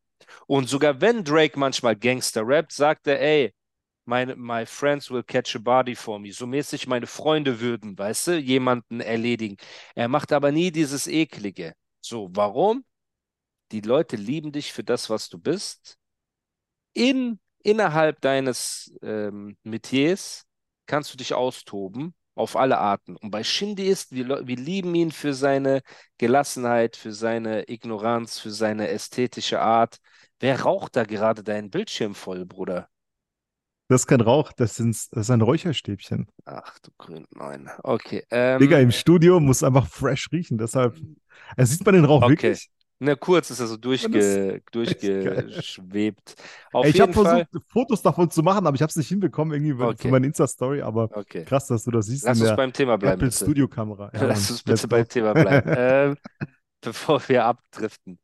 Und 0.47 0.69
sogar 0.69 1.01
wenn 1.01 1.23
Drake 1.23 1.57
manchmal 1.59 1.95
Gangster 1.95 2.43
rappt, 2.45 2.71
sagt 2.73 3.07
er, 3.07 3.21
ey, 3.21 3.53
meine, 4.05 4.35
my 4.35 4.65
friends 4.65 5.11
will 5.11 5.23
catch 5.23 5.55
a 5.55 5.59
body 5.59 5.95
for 5.95 6.19
me. 6.19 6.31
So 6.31 6.45
mäßig 6.47 6.87
meine 6.87 7.07
Freunde 7.07 7.59
würden, 7.59 7.97
weißt 7.97 8.27
du, 8.27 8.39
jemanden 8.39 8.99
erledigen. 8.99 9.57
Er 9.95 10.07
macht 10.07 10.31
aber 10.31 10.51
nie 10.51 10.71
dieses 10.71 11.07
Eklige. 11.07 11.73
So, 12.01 12.29
warum? 12.31 12.83
Die 13.71 13.81
Leute 13.81 14.15
lieben 14.17 14.51
dich 14.51 14.73
für 14.73 14.83
das, 14.83 15.09
was 15.09 15.29
du 15.29 15.37
bist. 15.37 15.97
In, 16.93 17.39
innerhalb 17.63 18.19
deines 18.21 18.93
ähm, 19.01 19.57
Metiers 19.63 20.45
kannst 20.87 21.13
du 21.13 21.17
dich 21.17 21.33
austoben 21.33 22.13
auf 22.35 22.55
alle 22.55 22.79
Arten. 22.79 23.15
Und 23.17 23.31
bei 23.31 23.43
Shindy 23.43 23.87
ist, 23.87 24.11
wir, 24.13 24.45
wir 24.47 24.55
lieben 24.55 24.93
ihn 24.95 25.11
für 25.11 25.33
seine 25.33 25.81
Gelassenheit, 26.17 26.95
für 26.97 27.13
seine 27.13 27.69
Ignoranz, 27.69 28.39
für 28.39 28.51
seine 28.51 28.89
ästhetische 28.89 29.61
Art. 29.61 29.97
Wer 30.41 30.61
raucht 30.61 30.95
da 30.95 31.03
gerade 31.03 31.43
deinen 31.43 31.69
Bildschirm 31.69 32.15
voll, 32.15 32.45
Bruder? 32.45 32.89
Das 33.87 34.01
ist 34.01 34.07
kein 34.07 34.21
Rauch, 34.21 34.51
das, 34.53 34.75
sind, 34.75 34.95
das 35.11 35.25
ist 35.27 35.29
ein 35.29 35.41
Räucherstäbchen. 35.41 36.27
Ach 36.45 36.79
du 36.79 36.91
grün, 36.97 37.27
nein. 37.31 37.69
Okay. 37.83 38.23
Ähm, 38.31 38.59
Digga, 38.59 38.79
im 38.79 38.91
Studio 38.91 39.39
muss 39.39 39.63
einfach 39.63 39.87
fresh 39.87 40.29
riechen, 40.31 40.57
deshalb. 40.57 40.97
Äh, 41.57 41.65
sieht 41.65 41.85
man 41.85 41.95
den 41.95 42.05
Rauch 42.05 42.23
Okay. 42.23 42.31
wirklich? 42.31 42.71
na, 43.03 43.15
kurz 43.15 43.49
ist 43.49 43.59
er 43.59 43.67
so 43.67 43.77
durchge, 43.77 44.61
durchgeschwebt. 44.71 46.35
Auf 46.71 46.85
Ey, 46.85 46.91
ich 46.91 47.01
habe 47.01 47.11
versucht, 47.11 47.47
Fotos 47.67 48.01
davon 48.01 48.29
zu 48.29 48.43
machen, 48.43 48.65
aber 48.65 48.75
ich 48.75 48.81
habe 48.81 48.91
es 48.91 48.95
nicht 48.95 49.09
hinbekommen, 49.09 49.53
irgendwie 49.53 49.73
für- 49.73 49.87
Okay. 49.89 50.09
meine 50.09 50.27
Insta-Story. 50.27 50.81
Aber 50.83 51.09
Okay. 51.11 51.43
krass, 51.43 51.67
dass 51.67 51.83
du 51.83 51.91
das 51.91 52.05
siehst 52.05 52.25
Lass 52.25 52.39
uns 52.39 52.55
beim 52.55 52.71
Thema 52.71 52.97
bleiben, 52.97 53.21
Apple. 53.21 53.31
Studio-Kamera. 53.31 54.11
Ja, 54.13 54.23
Lass 54.27 54.51
uns 54.51 54.63
bitte 54.63 54.87
beim. 54.87 55.07
Thema 55.07 55.33
bleiben. 55.33 55.73
ähm, 55.77 56.15
bevor 56.79 57.21
wir 57.27 57.43
abdriften. 57.45 58.19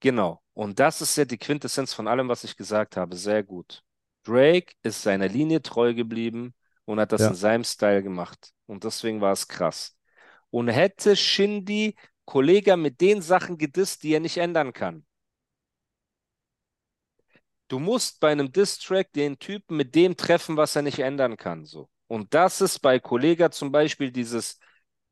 Genau. 0.00 0.42
Und 0.54 0.78
das 0.78 1.00
ist 1.00 1.16
ja 1.16 1.24
die 1.24 1.38
Quintessenz 1.38 1.92
von 1.94 2.08
allem, 2.08 2.28
was 2.28 2.44
ich 2.44 2.56
gesagt 2.56 2.96
habe. 2.96 3.16
Sehr 3.16 3.42
gut. 3.42 3.82
Drake 4.24 4.72
ist 4.82 5.02
seiner 5.02 5.28
Linie 5.28 5.62
treu 5.62 5.94
geblieben 5.94 6.54
und 6.84 7.00
hat 7.00 7.12
das 7.12 7.22
Ja. 7.22 7.28
in 7.28 7.34
seinem 7.34 7.64
Style 7.64 8.02
gemacht. 8.02 8.52
Und 8.66 8.84
deswegen 8.84 9.20
war 9.20 9.32
es 9.32 9.48
krass. 9.48 9.96
Und 10.50 10.68
hätte 10.68 11.16
Shindy 11.16 11.96
Kollega 12.24 12.76
mit 12.76 13.00
den 13.00 13.22
Sachen 13.22 13.58
gedisst, 13.58 14.02
die 14.02 14.14
er 14.14 14.20
nicht 14.20 14.38
ändern 14.38 14.72
kann. 14.72 15.06
Du 17.68 17.78
musst 17.78 18.20
bei 18.20 18.32
einem 18.32 18.50
Diss-Track 18.52 19.12
den 19.12 19.38
Typen 19.38 19.76
mit 19.76 19.94
dem 19.94 20.16
treffen, 20.16 20.56
was 20.56 20.74
er 20.76 20.82
nicht 20.82 21.00
ändern 21.00 21.36
kann. 21.36 21.64
So. 21.66 21.90
Und 22.06 22.32
das 22.34 22.60
ist 22.60 22.78
bei 22.80 22.98
Kollega 22.98 23.50
zum 23.50 23.70
Beispiel 23.72 24.10
dieses 24.10 24.58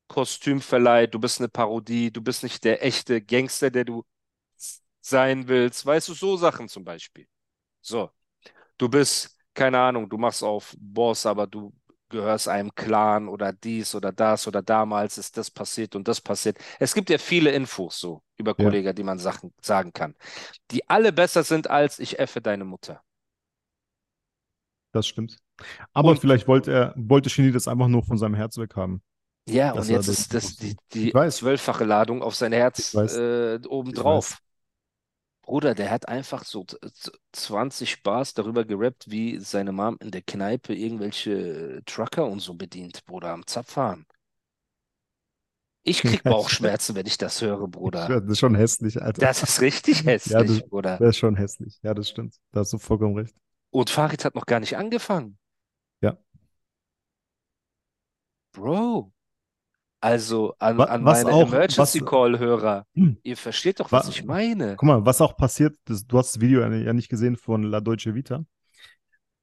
Kostümverleih, 0.07 1.07
du 1.07 1.19
bist 1.19 1.39
eine 1.39 1.49
Parodie, 1.49 2.11
du 2.11 2.21
bist 2.21 2.43
nicht 2.43 2.63
der 2.63 2.83
echte 2.85 3.21
Gangster, 3.21 3.69
der 3.69 3.85
du 3.85 4.03
sein 5.07 5.47
willst. 5.47 5.85
Weißt 5.85 6.09
du, 6.09 6.13
so 6.13 6.37
Sachen 6.37 6.67
zum 6.69 6.83
Beispiel. 6.83 7.27
So. 7.81 8.11
Du 8.77 8.89
bist, 8.89 9.37
keine 9.53 9.79
Ahnung, 9.79 10.09
du 10.09 10.17
machst 10.17 10.43
auf 10.43 10.75
Boss, 10.79 11.25
aber 11.25 11.47
du 11.47 11.73
gehörst 12.09 12.47
einem 12.47 12.73
Clan 12.75 13.27
oder 13.27 13.53
dies 13.53 13.95
oder 13.95 14.11
das 14.13 14.47
oder 14.47 14.61
damals 14.61 15.17
ist 15.17 15.37
das 15.37 15.51
passiert 15.51 15.95
und 15.95 16.07
das 16.07 16.21
passiert. 16.21 16.57
Es 16.79 16.93
gibt 16.93 17.09
ja 17.09 17.17
viele 17.17 17.51
Infos 17.51 17.99
so 17.99 18.23
über 18.37 18.55
Ja. 18.57 18.65
Kollega, 18.65 18.93
die 18.93 19.03
man 19.03 19.19
Sachen 19.19 19.53
sagen 19.61 19.93
kann, 19.93 20.15
die 20.71 20.87
alle 20.89 21.13
besser 21.13 21.43
sind 21.43 21.69
als 21.69 21.99
ich 21.99 22.19
effe 22.19 22.41
deine 22.41 22.65
Mutter. 22.65 23.03
Das 24.91 25.07
stimmt. 25.07 25.37
Aber 25.93 26.09
Und- 26.11 26.19
vielleicht 26.19 26.47
wollte 26.47 26.71
er, 26.71 26.93
wollte 26.97 27.29
Shindy 27.29 27.51
das 27.51 27.67
einfach 27.67 27.87
nur 27.87 28.03
von 28.03 28.17
seinem 28.17 28.35
Herz 28.35 28.57
weghaben. 28.57 29.01
Ja, 29.49 29.73
Das 29.73 29.87
und 29.87 29.93
jetzt 29.93 30.07
ist 30.07 30.33
das 30.33 30.55
die, 30.57 30.75
die 30.93 31.11
zwölffache 31.29 31.85
Ladung 31.85 32.21
auf 32.21 32.35
sein 32.35 32.51
Herz 32.51 32.93
äh, 32.93 33.59
obendrauf. 33.67 34.37
Bruder, 35.47 35.73
der 35.75 35.89
hat 35.91 36.07
einfach 36.07 36.43
so 36.45 36.63
z- 36.65 36.77
z- 36.93 37.19
20 37.31 38.03
Bars 38.03 38.35
darüber 38.35 38.65
gerappt, 38.65 39.09
wie 39.09 39.39
seine 39.39 39.71
Mom 39.71 39.97
in 40.01 40.11
der 40.11 40.21
Kneipe 40.21 40.75
irgendwelche 40.75 41.81
Trucker 41.87 42.27
und 42.27 42.39
so 42.41 42.53
bedient, 42.53 43.05
Bruder, 43.05 43.29
am 43.33 43.47
Zapfhahn. 43.47 44.05
Ich 45.83 46.01
krieg 46.01 46.23
Bauchschmerzen, 46.23 46.95
wenn 46.95 47.05
ich 47.07 47.17
das 47.17 47.41
höre, 47.41 47.61
Ja, 47.61 47.65
Bruder. 47.67 48.07
Das 48.07 48.23
ist 48.33 48.39
schon 48.39 48.55
hässlich, 48.55 49.01
Alter. 49.01 49.21
Das 49.21 49.41
ist 49.41 49.61
richtig 49.61 50.03
Ja, 50.03 50.11
hässlich, 50.11 50.59
das- 50.59 50.69
Bruder. 50.69 50.97
Das 50.97 51.09
ist 51.09 51.17
schon 51.17 51.35
hässlich. 51.35 51.79
Ja, 51.81 51.93
das 51.93 52.09
stimmt. 52.09 52.35
Da 52.51 52.59
hast 52.61 52.73
du 52.73 52.77
vollkommen 52.77 53.15
recht. 53.17 53.35
Und 53.69 53.89
Farid 53.89 54.25
hat 54.25 54.35
noch 54.35 54.45
gar 54.45 54.59
nicht 54.59 54.75
angefangen. 54.77 55.37
Ja. 56.01 56.17
Bro. 58.51 59.13
Also 59.99 60.53
an, 60.59 60.79
an 60.79 61.03
was 61.05 61.23
meine 61.23 61.35
auch- 61.35 61.47
Emergency 61.51 62.01
was- 62.01 62.05
Call-Hörer, 62.09 62.85
Hm. 62.93 63.17
ihr 63.23 63.35
versteht 63.37 63.79
doch, 63.79 63.91
Wa- 63.91 63.99
was 63.99 64.09
ich 64.09 64.23
meine. 64.25 64.75
Guck 64.75 64.87
mal, 64.87 65.05
was 65.05 65.21
auch 65.21 65.35
passiert, 65.35 65.75
das, 65.85 66.05
du 66.05 66.17
hast 66.19 66.35
das 66.35 66.41
Video 66.41 66.61
ja 66.61 66.93
nicht 66.93 67.09
gesehen 67.09 67.35
von 67.35 67.63
La 67.63 67.81
Dolce 67.81 68.13
Vita. 68.13 68.45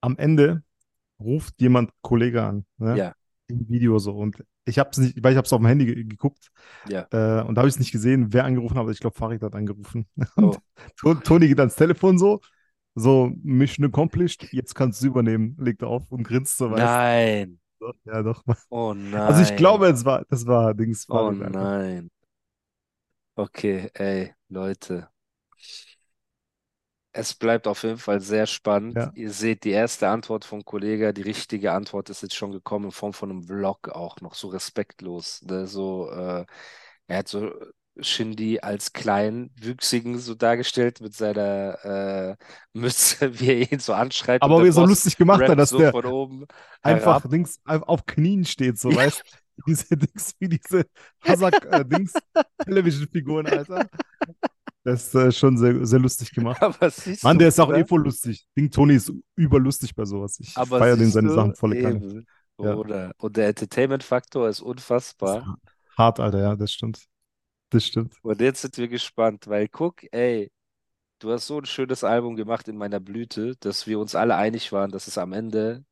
Am 0.00 0.16
Ende 0.16 0.62
ruft 1.18 1.60
jemand 1.60 1.90
Kollege 2.02 2.42
an, 2.44 2.66
ne? 2.78 2.96
Ja. 2.96 3.14
Im 3.48 3.68
Video 3.68 3.98
so. 3.98 4.12
Und 4.16 4.42
ich 4.64 4.78
habe 4.78 4.90
es 4.92 4.98
nicht, 4.98 5.22
weil 5.22 5.32
ich 5.32 5.36
habe 5.36 5.44
es 5.46 5.52
auf 5.52 5.60
dem 5.60 5.66
Handy 5.66 5.86
ge- 5.86 6.04
geguckt 6.04 6.48
Ja. 6.88 7.00
äh, 7.10 7.42
und 7.42 7.54
da 7.56 7.60
habe 7.60 7.68
ich 7.68 7.74
es 7.74 7.78
nicht 7.80 7.92
gesehen, 7.92 8.32
wer 8.32 8.44
angerufen 8.44 8.74
hat, 8.76 8.82
aber 8.82 8.90
ich 8.90 9.00
glaube, 9.00 9.16
Farid 9.16 9.42
hat 9.42 9.54
angerufen. 9.54 10.06
Oh. 11.04 11.14
Toni 11.24 11.48
geht 11.48 11.58
ans 11.58 11.74
Telefon 11.76 12.16
so, 12.18 12.40
so 12.94 13.32
Mission 13.42 13.84
accomplished, 13.86 14.52
jetzt 14.52 14.74
kannst 14.74 15.02
du 15.02 15.08
übernehmen, 15.08 15.56
legt 15.58 15.82
auf 15.82 16.10
und 16.12 16.22
grinst 16.22 16.56
so, 16.56 16.70
weißt 16.70 16.82
Nein. 16.82 17.58
Ja, 18.04 18.22
doch. 18.22 18.42
Oh 18.68 18.92
nein. 18.94 19.20
Also 19.20 19.42
ich 19.42 19.56
glaube, 19.56 19.86
es 19.88 20.04
war, 20.04 20.24
das 20.28 20.46
war 20.46 20.74
Dings 20.74 21.08
Oh 21.08 21.30
nein. 21.30 22.10
Okay, 23.36 23.90
ey, 23.94 24.32
Leute. 24.48 25.08
Es 27.16 27.34
bleibt 27.34 27.68
auf 27.68 27.84
jeden 27.84 27.98
Fall 27.98 28.20
sehr 28.20 28.46
spannend. 28.46 28.96
Ja. 28.96 29.12
Ihr 29.14 29.30
seht 29.30 29.64
die 29.64 29.70
erste 29.70 30.08
Antwort 30.08 30.44
vom 30.44 30.64
Kollege, 30.64 31.14
die 31.14 31.22
richtige 31.22 31.72
Antwort 31.72 32.10
ist 32.10 32.22
jetzt 32.22 32.34
schon 32.34 32.50
gekommen 32.50 32.86
in 32.86 32.90
Form 32.90 33.12
von 33.12 33.30
einem 33.30 33.44
Vlog 33.44 33.88
auch 33.88 34.20
noch, 34.20 34.34
so 34.34 34.48
respektlos. 34.48 35.40
Ne? 35.42 35.66
So, 35.68 36.10
äh, 36.10 36.44
er 37.06 37.18
hat 37.18 37.28
so 37.28 37.52
Shindy 38.00 38.60
als 38.60 38.92
kleinwüchsigen 38.92 40.18
so 40.18 40.34
dargestellt 40.34 41.00
mit 41.00 41.14
seiner 41.14 41.84
äh, 41.84 42.36
Mütze, 42.72 43.32
wie 43.40 43.50
er 43.50 43.72
ihn 43.72 43.78
so 43.78 43.92
anschreibt. 43.92 44.42
Aber 44.42 44.62
wie 44.62 44.68
er 44.68 44.72
so 44.72 44.84
lustig 44.84 45.16
gemacht 45.16 45.48
hat, 45.48 45.58
dass 45.58 45.70
so 45.70 45.78
der 45.78 45.94
einfach 46.82 47.20
herab. 47.20 47.30
links 47.30 47.60
auf 47.64 48.04
Knien 48.06 48.44
steht, 48.44 48.78
so 48.78 48.94
weißt 48.94 49.22
Diese 49.66 49.96
Dings 49.96 50.34
wie 50.40 50.48
diese 50.48 50.84
Hazak-Dings-Television-Figuren, 51.24 53.46
äh, 53.46 53.58
Alter. 53.58 53.88
Das 54.82 55.06
ist 55.06 55.14
äh, 55.14 55.30
schon 55.32 55.56
sehr, 55.56 55.86
sehr 55.86 56.00
lustig 56.00 56.32
gemacht. 56.32 56.60
Aber 56.62 56.92
Mann, 57.22 57.38
der 57.38 57.48
ist 57.48 57.58
auch 57.60 57.70
ne? 57.70 57.78
eh 57.78 57.84
voll 57.84 58.02
lustig. 58.02 58.44
Ding 58.56 58.70
Tony 58.70 58.94
ist 58.94 59.12
überlustig 59.36 59.94
bei 59.94 60.04
sowas. 60.04 60.40
Ich 60.40 60.52
feiere 60.52 60.96
den 60.96 61.10
seine 61.10 61.32
Sachen 61.32 61.54
volle 61.54 61.80
Kanne. 61.80 62.24
Ja. 62.60 62.74
Und 63.18 63.36
der 63.36 63.48
Entertainment-Faktor 63.48 64.48
ist 64.48 64.60
unfassbar. 64.60 65.38
Ist 65.38 65.46
hart, 65.96 66.18
Alter, 66.20 66.40
ja, 66.40 66.54
das 66.56 66.72
stimmt. 66.72 67.04
Das 67.74 67.86
stimmt. 67.86 68.14
Und 68.22 68.40
jetzt 68.40 68.62
sind 68.62 68.78
wir 68.78 68.86
gespannt, 68.86 69.48
weil 69.48 69.66
guck, 69.68 70.04
ey, 70.12 70.52
du 71.18 71.32
hast 71.32 71.48
so 71.48 71.58
ein 71.58 71.66
schönes 71.66 72.04
Album 72.04 72.36
gemacht 72.36 72.68
in 72.68 72.76
meiner 72.76 73.00
Blüte, 73.00 73.56
dass 73.56 73.88
wir 73.88 73.98
uns 73.98 74.14
alle 74.14 74.36
einig 74.36 74.70
waren, 74.70 74.92
dass 74.92 75.08
es 75.08 75.18
am 75.18 75.32
Ende, 75.32 75.84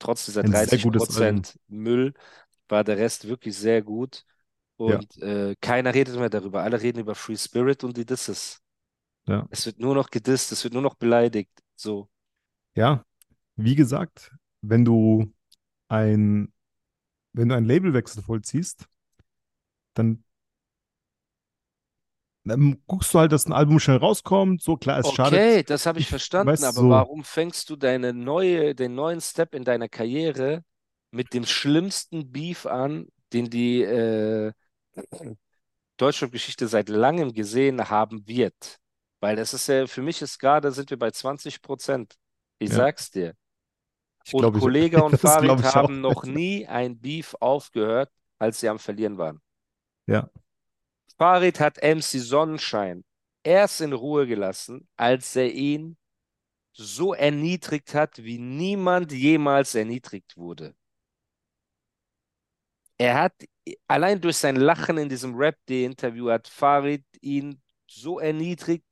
trotz 0.00 0.24
dieser 0.24 0.42
Ein 0.42 0.50
sehr 0.50 0.66
30 0.66 0.82
gutes 0.82 1.02
Album. 1.02 1.14
Prozent 1.14 1.60
Müll, 1.68 2.14
war 2.68 2.82
der 2.82 2.98
Rest 2.98 3.28
wirklich 3.28 3.56
sehr 3.56 3.80
gut. 3.80 4.24
Ja. 4.78 4.96
Und 4.96 5.22
äh, 5.22 5.54
keiner 5.60 5.94
redet 5.94 6.16
mehr 6.16 6.30
darüber. 6.30 6.62
Alle 6.62 6.82
reden 6.82 6.98
über 6.98 7.14
Free 7.14 7.36
Spirit 7.36 7.84
und 7.84 7.96
die 7.96 8.06
Disses. 8.06 8.60
Ja. 9.28 9.46
Es 9.50 9.66
wird 9.66 9.78
nur 9.78 9.94
noch 9.94 10.10
gedisst, 10.10 10.50
es 10.50 10.64
wird 10.64 10.74
nur 10.74 10.82
noch 10.82 10.94
beleidigt. 10.94 11.52
So. 11.76 12.08
Ja, 12.74 13.04
wie 13.54 13.76
gesagt, 13.76 14.32
wenn 14.62 14.84
du 14.84 15.32
ein, 15.86 16.52
wenn 17.32 17.48
du 17.48 17.54
einen 17.54 17.66
Labelwechsel 17.66 18.22
vollziehst, 18.22 18.88
dann, 19.94 20.24
dann 22.50 22.82
guckst 22.86 23.14
du 23.14 23.18
halt, 23.20 23.32
dass 23.32 23.46
ein 23.46 23.52
Album 23.52 23.80
schnell 23.80 23.98
rauskommt. 23.98 24.62
So 24.62 24.76
klar, 24.76 24.98
es 25.00 25.10
schadet. 25.10 25.42
Okay, 25.42 25.62
das 25.62 25.86
habe 25.86 25.98
ich 25.98 26.06
Ich 26.06 26.08
verstanden, 26.08 26.62
weiß 26.62 26.64
aber 26.64 26.88
so. 26.90 26.90
warum 26.90 27.24
fängst 27.24 27.70
du 27.70 27.76
deine 27.76 28.12
neue, 28.12 28.74
den 28.74 28.94
neuen 28.94 29.20
Step 29.22 29.54
in 29.54 29.64
deiner 29.64 29.88
Karriere 29.88 30.62
mit 31.10 31.32
dem 31.32 31.46
schlimmsten 31.46 32.30
Beef 32.30 32.66
an, 32.66 33.08
den 33.32 33.48
die 33.48 33.82
äh, 33.82 34.52
Deutschrap-Geschichte 35.98 36.66
seit 36.68 36.88
langem 36.88 37.32
gesehen 37.32 37.90
haben 37.90 38.26
wird? 38.26 38.78
Weil 39.20 39.36
das 39.36 39.52
ist 39.54 39.66
ja, 39.68 39.86
für 39.86 40.02
mich 40.02 40.22
ist 40.22 40.38
gerade, 40.38 40.72
sind 40.72 40.90
wir 40.90 40.98
bei 40.98 41.10
20 41.10 41.62
Prozent. 41.62 42.14
Ich 42.58 42.70
Ja. 42.70 42.72
sag's 42.72 43.10
dir. 43.10 43.34
Ich 44.24 44.34
Und 44.34 44.36
glaube, 44.36 44.58
ich, 44.58 44.68
Kollega 44.68 45.00
und 45.02 45.16
Farid 45.16 45.62
ich 45.62 45.76
haben 45.76 46.00
noch 46.00 46.24
nie 46.24 46.66
ein 46.66 47.00
Beef 47.00 47.34
aufgehört, 47.40 48.10
als 48.38 48.60
sie 48.60 48.68
am 48.68 48.78
Verlieren 48.80 49.18
waren. 49.18 49.40
Ja, 50.06 50.30
Farid 51.20 51.60
hat 51.60 51.82
MC 51.82 52.18
Sonnenschein 52.18 53.04
erst 53.42 53.82
in 53.82 53.92
Ruhe 53.92 54.26
gelassen, 54.26 54.88
als 54.96 55.36
er 55.36 55.52
ihn 55.52 55.98
so 56.72 57.12
erniedrigt 57.12 57.92
hat, 57.92 58.24
wie 58.24 58.38
niemand 58.38 59.12
jemals 59.12 59.74
erniedrigt 59.74 60.38
wurde. 60.38 60.74
Er 62.96 63.20
hat 63.20 63.34
allein 63.86 64.18
durch 64.22 64.38
sein 64.38 64.56
Lachen 64.56 64.96
in 64.96 65.10
diesem 65.10 65.34
Rap-Day-Interview 65.36 66.30
hat 66.30 66.48
Farid 66.48 67.04
ihn 67.20 67.60
so 67.86 68.18
erniedrigt 68.18 68.86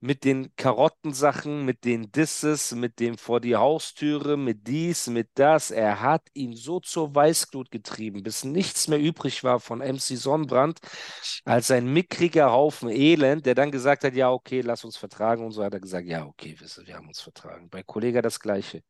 mit 0.00 0.24
den 0.24 0.54
Karottensachen, 0.56 1.64
mit 1.64 1.84
den 1.84 2.12
Disses, 2.12 2.72
mit 2.72 3.00
dem 3.00 3.18
vor 3.18 3.40
die 3.40 3.56
Haustüre, 3.56 4.36
mit 4.36 4.66
dies, 4.66 5.08
mit 5.08 5.28
das. 5.34 5.70
Er 5.70 6.00
hat 6.00 6.22
ihn 6.34 6.54
so 6.54 6.80
zur 6.80 7.14
Weißglut 7.14 7.70
getrieben, 7.70 8.22
bis 8.22 8.44
nichts 8.44 8.86
mehr 8.88 9.00
übrig 9.00 9.42
war 9.42 9.58
von 9.60 9.80
MC 9.80 10.16
Sonnenbrand, 10.16 10.78
als 11.44 11.70
ein 11.70 11.92
mickriger 11.92 12.52
Haufen 12.52 12.90
Elend, 12.90 13.46
der 13.46 13.54
dann 13.54 13.72
gesagt 13.72 14.04
hat, 14.04 14.14
ja, 14.14 14.30
okay, 14.30 14.60
lass 14.60 14.84
uns 14.84 14.96
vertragen. 14.96 15.44
Und 15.44 15.52
so 15.52 15.64
hat 15.64 15.74
er 15.74 15.80
gesagt, 15.80 16.06
ja, 16.06 16.24
okay, 16.26 16.56
wir, 16.58 16.96
haben 16.96 17.08
uns 17.08 17.20
vertragen. 17.20 17.68
Bei 17.68 17.82
Kollega 17.82 18.22
das 18.22 18.40
Gleiche. 18.40 18.82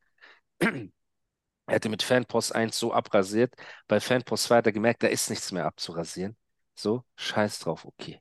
Er 1.69 1.75
hatte 1.75 1.89
mit 1.89 2.01
Fanpost 2.03 2.55
1 2.55 2.77
so 2.79 2.93
abrasiert, 2.93 3.53
bei 3.87 3.99
Fanpost 3.99 4.45
2 4.45 4.57
hat 4.57 4.65
er 4.65 4.71
gemerkt, 4.71 5.03
da 5.03 5.07
ist 5.07 5.29
nichts 5.29 5.51
mehr 5.51 5.65
abzurasieren. 5.65 6.35
So, 6.75 7.03
scheiß 7.15 7.59
drauf, 7.59 7.85
okay. 7.85 8.19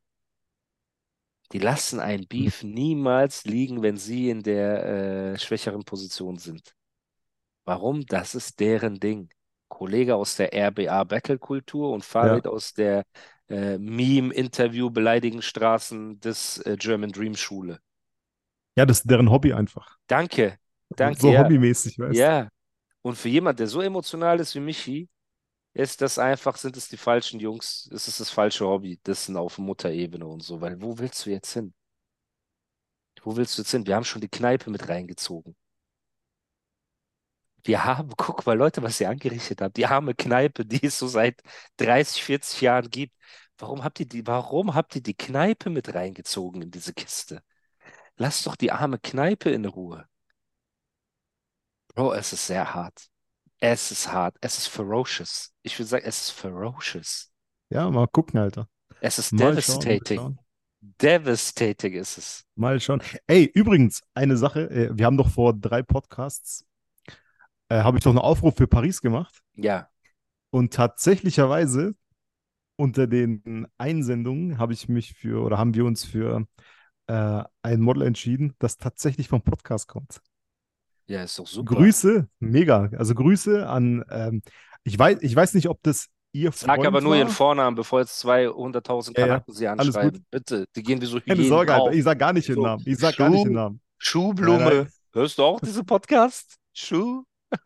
Die 1.52 1.58
lassen 1.58 2.00
ein 2.00 2.26
Beef 2.26 2.62
niemals 2.62 3.44
liegen, 3.44 3.82
wenn 3.82 3.96
sie 3.96 4.30
in 4.30 4.42
der 4.42 5.32
äh, 5.34 5.38
schwächeren 5.38 5.84
Position 5.84 6.36
sind. 6.38 6.74
Warum? 7.64 8.04
Das 8.06 8.34
ist 8.34 8.60
deren 8.60 9.00
Ding. 9.00 9.30
Kollege 9.68 10.16
aus 10.16 10.36
der 10.36 10.52
RBA-Battle-Kultur 10.54 11.92
und 11.92 12.04
Farid 12.04 12.46
aus 12.46 12.72
der 12.74 13.04
äh, 13.48 13.78
Meme-Interview 13.78 14.90
beleidigen 14.90 15.42
Straßen 15.42 16.20
des 16.20 16.58
äh, 16.58 16.76
German 16.78 17.12
Dream 17.12 17.34
Schule. 17.37 17.80
ja, 18.76 18.87
das 18.87 19.00
ist 19.00 19.11
deren 19.11 19.30
Hobby 19.30 19.52
einfach. 19.52 19.98
Danke, 20.06 20.58
danke, 20.96 21.20
So 21.20 21.32
ja. 21.32 21.40
hobbymäßig, 21.42 21.98
weißt 21.98 22.24
du. 22.24 22.24
Ja. 22.24 22.48
Und 23.02 23.16
für 23.16 23.28
jemand, 23.28 23.61
der 23.61 23.66
so 23.66 23.80
emotional 23.80 24.40
ist 24.40 24.54
wie 24.54 24.61
Michi, 24.61 25.08
ist 25.74 26.02
das 26.02 26.18
einfach, 26.18 26.57
sind 26.57 26.76
es 26.76 26.88
die 26.88 26.96
falschen 26.96 27.40
Jungs, 27.40 27.87
ist 27.92 28.09
es 28.09 28.18
das 28.18 28.31
falsche 28.31 28.66
Hobby, 28.66 28.98
Dissen 29.07 29.37
auf 29.37 29.59
Mutterebene 29.59 30.26
und 30.26 30.42
so, 30.42 30.61
weil 30.61 30.81
wo 30.83 30.98
willst 30.98 31.24
du 31.26 31.31
jetzt 31.31 31.52
hin? 31.52 31.74
Wo 33.22 33.37
willst 33.37 33.57
du 33.57 33.62
jetzt 33.62 33.70
hin? 33.70 33.87
Wir 33.87 33.94
haben 33.94 34.04
schon 34.04 34.20
die 34.22 34.28
Kneipe 34.28 34.70
mit 34.70 34.88
reingezogen. 34.88 35.54
Wir 37.64 37.85
haben, 37.85 38.11
guck 38.16 38.46
mal, 38.46 38.57
Leute, 38.57 38.83
was 38.83 39.00
ihr 39.00 39.09
angerichtet 39.11 39.61
habt, 39.61 39.76
die 39.76 39.87
arme 39.87 40.14
Kneipe, 40.14 40.64
die 40.64 40.85
es 40.87 40.98
so 40.98 41.07
seit 41.09 41.40
30, 41.76 42.22
40 42.22 42.61
Jahren 42.62 42.90
gibt. 42.90 43.14
Warum 43.59 43.85
habt 43.85 44.00
ihr 44.00 44.07
die, 44.07 44.26
warum 44.26 44.74
habt 44.74 44.94
ihr 44.96 45.02
die 45.02 45.14
Kneipe 45.14 45.70
mit 45.70 45.94
reingezogen 45.94 46.62
in 46.62 46.70
diese 46.70 46.94
Kiste? 46.94 47.42
Lasst 48.16 48.46
doch 48.46 48.57
die 48.57 48.72
arme 48.72 48.98
Kneipe 49.00 49.50
in 49.50 49.66
Ruhe. 49.66 50.09
Bro, 51.94 52.14
es 52.14 52.33
ist 52.33 52.46
sehr 52.46 52.72
hart. 52.74 53.11
Es 53.61 53.90
ist 53.90 54.12
hart. 54.12 54.37
Es 54.40 54.59
ist 54.59 54.68
ferocious. 54.68 55.53
Ich 55.62 55.79
würde 55.79 55.88
sagen, 55.88 56.05
es 56.07 56.21
ist 56.23 56.31
ferocious. 56.31 57.31
Ja, 57.71 57.90
mal 57.90 58.07
gucken, 58.07 58.38
Alter. 58.38 58.68
Es 59.01 59.18
ist 59.18 59.33
Mal 59.33 59.51
devastating. 59.51 60.18
schauen. 60.18 60.38
Devastating 60.81 61.94
ist 61.94 62.18
es. 62.18 62.44
Mal 62.55 62.81
schauen. 62.81 63.03
Ey, 63.27 63.44
übrigens, 63.53 64.01
eine 64.14 64.37
Sache. 64.37 64.71
äh, 64.71 64.90
Wir 64.97 65.07
haben 65.07 65.16
doch 65.16 65.29
vor 65.29 65.53
drei 65.55 65.83
Podcasts, 65.83 66.64
äh, 67.68 67.83
habe 67.83 67.99
ich 67.99 68.05
doch 68.05 68.11
einen 68.11 68.18
Aufruf 68.18 68.57
für 68.57 68.68
Paris 68.68 69.01
gemacht. 69.01 69.40
Ja. 69.55 69.88
Und 70.51 70.73
tatsächlicherweise 70.73 71.94
unter 72.77 73.07
den 73.09 73.66
Einsendungen 73.77 74.59
habe 74.59 74.73
ich 74.73 74.88
mich 74.88 75.14
für, 75.14 75.42
oder 75.44 75.59
haben 75.59 75.75
wir 75.75 75.85
uns 75.85 76.05
für 76.05 76.47
äh, 77.09 77.42
ein 77.62 77.81
Model 77.81 78.05
entschieden, 78.05 78.55
das 78.61 78.77
tatsächlich 78.77 79.29
vom 79.29 79.42
Podcast 79.42 79.88
kommt. 79.88 80.21
Ja, 81.09 81.23
ist 81.23 81.38
doch 81.38 81.47
super. 81.47 81.75
Grüße, 81.77 82.29
mega. 82.38 82.90
Also 82.97 83.14
Grüße 83.14 83.66
an, 83.66 84.05
ähm, 84.11 84.42
ich 84.85 84.99
weiß, 84.99 85.18
ich 85.23 85.35
weiß 85.35 85.55
nicht, 85.55 85.68
ob 85.68 85.83
das 85.83 86.09
ihr 86.33 86.53
Sag 86.53 86.77
Freund 86.77 86.87
aber 86.87 87.01
nur 87.01 87.16
ihren 87.16 87.29
war. 87.29 87.35
Vornamen, 87.35 87.75
bevor 87.77 88.01
jetzt 88.01 88.21
200.000 88.25 89.14
Ja, 89.16 89.21
ja. 89.21 89.27
Kanaken 89.27 89.55
sie 89.55 89.66
Alles 89.66 89.87
anschreiben. 89.97 90.27
Bitte, 90.31 90.66
die 90.77 90.83
gehen 90.83 91.01
wie 91.01 91.07
so 91.07 91.18
Keine 91.21 91.44
Sorge. 91.44 91.73
Alter. 91.75 91.92
Ich 91.92 92.05
sag 92.05 92.18
gar 92.18 92.33
nicht 92.33 92.47
den 92.49 92.57
So, 92.57 92.62
Namen. 92.62 92.83
Ich 92.87 92.99
sag 92.99 93.16
gar 93.16 93.31
nicht 93.31 93.44
den 93.44 93.53
Schuh, 93.53 93.55
Namen. 93.55 93.81
Schuhblume. 93.99 94.59
Nein, 94.59 94.77
nein. 94.79 94.88
Hörst 95.14 95.38
du 95.38 95.42
auch 95.44 95.61
diesen 95.61 95.87
Podcast? 95.87 96.57
Schuh? 96.75 97.25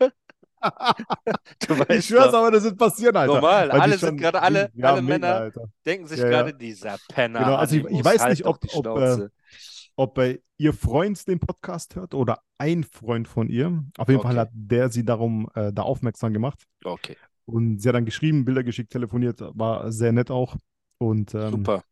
Du 1.66 1.74
Ich 1.74 1.88
weißt 1.88 2.06
schwör's 2.06 2.30
doch. 2.30 2.38
aber, 2.38 2.50
das 2.52 2.62
wird 2.62 2.78
passieren, 2.78 3.16
Alter. 3.16 3.34
Normal, 3.34 3.70
alle 3.72 3.98
sind 3.98 4.16
gerade, 4.16 4.40
alle, 4.40 4.70
ja, 4.74 4.92
alle 4.92 5.02
mega, 5.02 5.14
Männer 5.18 5.34
Alter. 5.34 5.64
denken 5.84 6.06
sich 6.06 6.18
Ja, 6.20 6.24
ja. 6.26 6.30
gerade, 6.30 6.54
dieser 6.54 6.96
Penner. 7.08 7.40
Genau, 7.40 7.54
also 7.56 7.74
ich- 7.76 7.84
ich 7.86 8.04
weiß 8.04 8.20
halt 8.20 8.30
nicht, 8.30 8.46
ob- 8.46 8.60
die 8.60 8.68
ob, 8.72 8.86
äh. 8.98 9.28
Ob 9.96 10.20
ihr 10.58 10.72
Freund 10.72 11.26
den 11.28 11.38
Podcast 11.40 11.96
hört 11.96 12.14
oder 12.14 12.40
ein 12.58 12.84
Freund 12.84 13.28
von 13.28 13.48
ihr. 13.48 13.84
Auf 13.98 14.08
jeden 14.08 14.22
Fall 14.22 14.32
Okay. 14.32 14.40
hat 14.40 14.50
der 14.52 14.88
sie 14.90 15.04
darum 15.04 15.48
äh, 15.54 15.72
da 15.72 15.82
aufmerksam 15.82 16.32
gemacht. 16.32 16.64
Okay, 16.84 17.16
Und 17.44 17.80
sie 17.80 17.88
hat 17.88 17.94
dann 17.96 18.04
geschrieben, 18.04 18.44
Bilder 18.44 18.62
geschickt, 18.64 18.92
telefoniert, 18.92 19.40
war 19.40 19.90
sehr 19.92 20.12
nett 20.12 20.30
auch. 20.30 20.56
Und 20.98 21.34
ähm, 21.34 21.50
super. 21.50 21.82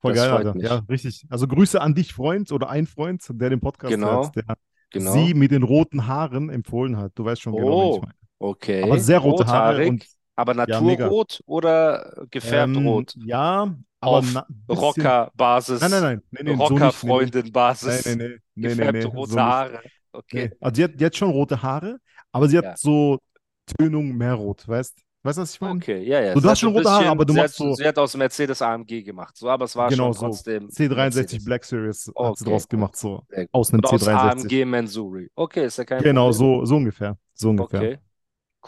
voll 0.00 0.12
Das 0.14 0.22
geil, 0.24 0.30
Alter. 0.30 0.54
mich. 0.54 0.64
Ja, 0.64 0.76
richtig. 0.88 1.24
Also 1.28 1.46
Grüße 1.46 1.80
an 1.80 1.94
dich, 1.94 2.12
Freund, 2.14 2.50
oder 2.52 2.68
ein 2.70 2.86
Freund, 2.86 3.24
der 3.30 3.50
den 3.50 3.60
Podcast 3.60 3.92
Genau, 3.94 4.22
hört, 4.24 4.36
der 4.36 4.44
Genau. 4.90 5.12
sie 5.12 5.34
mit 5.34 5.50
den 5.50 5.62
roten 5.62 6.06
Haaren 6.06 6.48
empfohlen 6.48 6.96
hat. 6.96 7.12
Du 7.14 7.24
weißt 7.24 7.42
schon 7.42 7.54
genau, 7.54 7.90
Oh, 7.90 7.96
ich 7.96 8.00
meine. 8.02 8.14
okay. 8.38 8.82
Aber 8.82 8.98
sehr 8.98 9.18
rote 9.18 9.46
Haare 9.46 9.86
Rothaarig, 9.86 9.90
und 9.90 10.06
aber 10.38 10.54
Ja, 10.54 10.80
naturrot 10.80 11.42
oder 11.46 12.24
gefärbt 12.30 12.76
ähm, 12.76 12.86
rot? 12.86 13.14
Ja, 13.16 13.74
aber 14.00 14.18
Auf 14.18 14.44
Rocker-Basis. 14.68 15.80
Nein, 15.80 15.90
nein, 15.90 16.02
nein. 16.02 16.22
So. 16.22 16.42
Nee, 16.44 16.50
nee. 16.50 16.54
Rocker-Freundin-Basis. 16.64 18.06
Nee, 18.06 18.14
nee, 18.16 18.28
nee. 18.28 18.28
Nee, 18.28 18.38
nee, 18.54 18.68
Gefärbte 18.68 18.98
nee, 19.08 19.14
rote 19.16 19.32
so. 19.32 19.40
Haare. 19.40 19.80
Okay. 20.12 20.48
Nee. 20.50 20.56
Also 20.60 20.76
sie 20.76 20.84
hat, 20.84 21.00
die 21.00 21.04
hat 21.04 21.16
schon 21.16 21.30
rote 21.30 21.60
Haare, 21.62 21.98
aber 22.32 22.48
sie 22.48 22.58
hat 22.58 22.64
Ja. 22.64 22.74
so 22.76 23.18
Tönung 23.66 24.16
mehr 24.16 24.34
rot, 24.34 24.66
weißt 24.66 25.00
Weißt 25.24 25.36
du, 25.36 25.42
was 25.42 25.52
ich 25.52 25.60
meine? 25.60 25.74
Okay, 25.74 26.04
ja, 26.04 26.20
ja. 26.20 26.32
So, 26.32 26.40
du 26.40 26.48
hast 26.48 26.60
schon 26.60 26.72
rote 26.72 26.88
Haare, 26.88 26.98
bisschen- 27.00 27.10
aber 27.10 27.24
du 27.24 27.34
machst 27.34 27.58
hat, 27.58 27.66
so- 27.66 27.74
Sie 27.74 27.84
hat 27.84 27.98
aus 27.98 28.16
Mercedes 28.16 28.62
AMG 28.62 29.02
gemacht, 29.02 29.36
so, 29.36 29.48
aber 29.50 29.64
es 29.64 29.74
war 29.74 29.88
Genau 29.90 30.04
schon 30.04 30.14
so. 30.14 30.26
trotzdem 30.26 30.68
C63 30.68 31.14
Mercedes. 31.16 31.44
Black 31.44 31.64
Series 31.64 32.06
hat 32.06 32.36
sie 32.38 32.44
Okay, 32.44 32.50
draus 32.50 32.68
gemacht, 32.68 32.96
so 32.96 33.24
aus 33.50 33.72
einem 33.72 33.80
Oder 33.80 33.92
aus 33.94 34.02
C63. 34.06 34.14
AMG 34.14 34.64
Mansouri. 34.64 35.28
Okay, 35.34 35.66
ist 35.66 35.76
ja 35.76 35.84
kein 35.84 36.02
Genau, 36.04 36.30
Problem. 36.30 36.60
so, 36.60 36.64
so 36.66 36.76
ungefähr. 36.76 37.18
So 37.34 37.50
ungefähr. 37.50 37.80
Okay. 37.80 37.98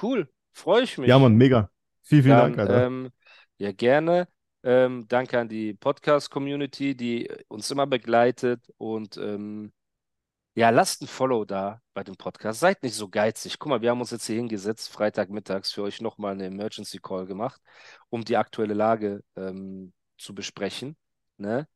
Cool. 0.02 0.28
Freue 0.52 0.82
ich 0.82 0.98
mich. 0.98 1.08
Ja, 1.08 1.18
Mann, 1.18 1.36
mega. 1.36 1.70
Vielen, 2.02 2.22
vielen 2.22 2.36
Dann, 2.36 2.56
Dank, 2.56 2.58
Alter. 2.58 2.86
ähm, 2.86 3.10
ja, 3.58 3.72
gerne. 3.72 4.28
Ähm, 4.62 5.06
danke 5.08 5.38
an 5.38 5.48
die 5.48 5.74
Podcast-Community, 5.74 6.94
die 6.94 7.30
uns 7.48 7.70
immer 7.70 7.86
begleitet. 7.86 8.60
Und 8.78 9.16
ähm, 9.16 9.72
ja, 10.54 10.70
lasst 10.70 11.02
ein 11.02 11.06
Follow 11.06 11.44
da 11.44 11.80
bei 11.94 12.02
dem 12.04 12.16
Podcast. 12.16 12.60
Seid 12.60 12.82
nicht 12.82 12.94
so 12.94 13.08
geizig. 13.08 13.58
Guck 13.58 13.70
mal, 13.70 13.80
wir 13.80 13.90
haben 13.90 14.00
uns 14.00 14.10
jetzt 14.10 14.26
hier 14.26 14.36
hingesetzt, 14.36 14.90
Freitagmittags, 14.90 15.72
für 15.72 15.82
euch 15.82 16.00
nochmal 16.00 16.32
eine 16.32 16.46
Emergency 16.46 16.98
Call 16.98 17.26
gemacht, 17.26 17.60
um 18.10 18.24
die 18.24 18.36
aktuelle 18.36 18.74
Lage 18.74 19.22
ähm, 19.36 19.92
zu 20.18 20.34
besprechen. 20.34 20.96
Ne? 21.38 21.66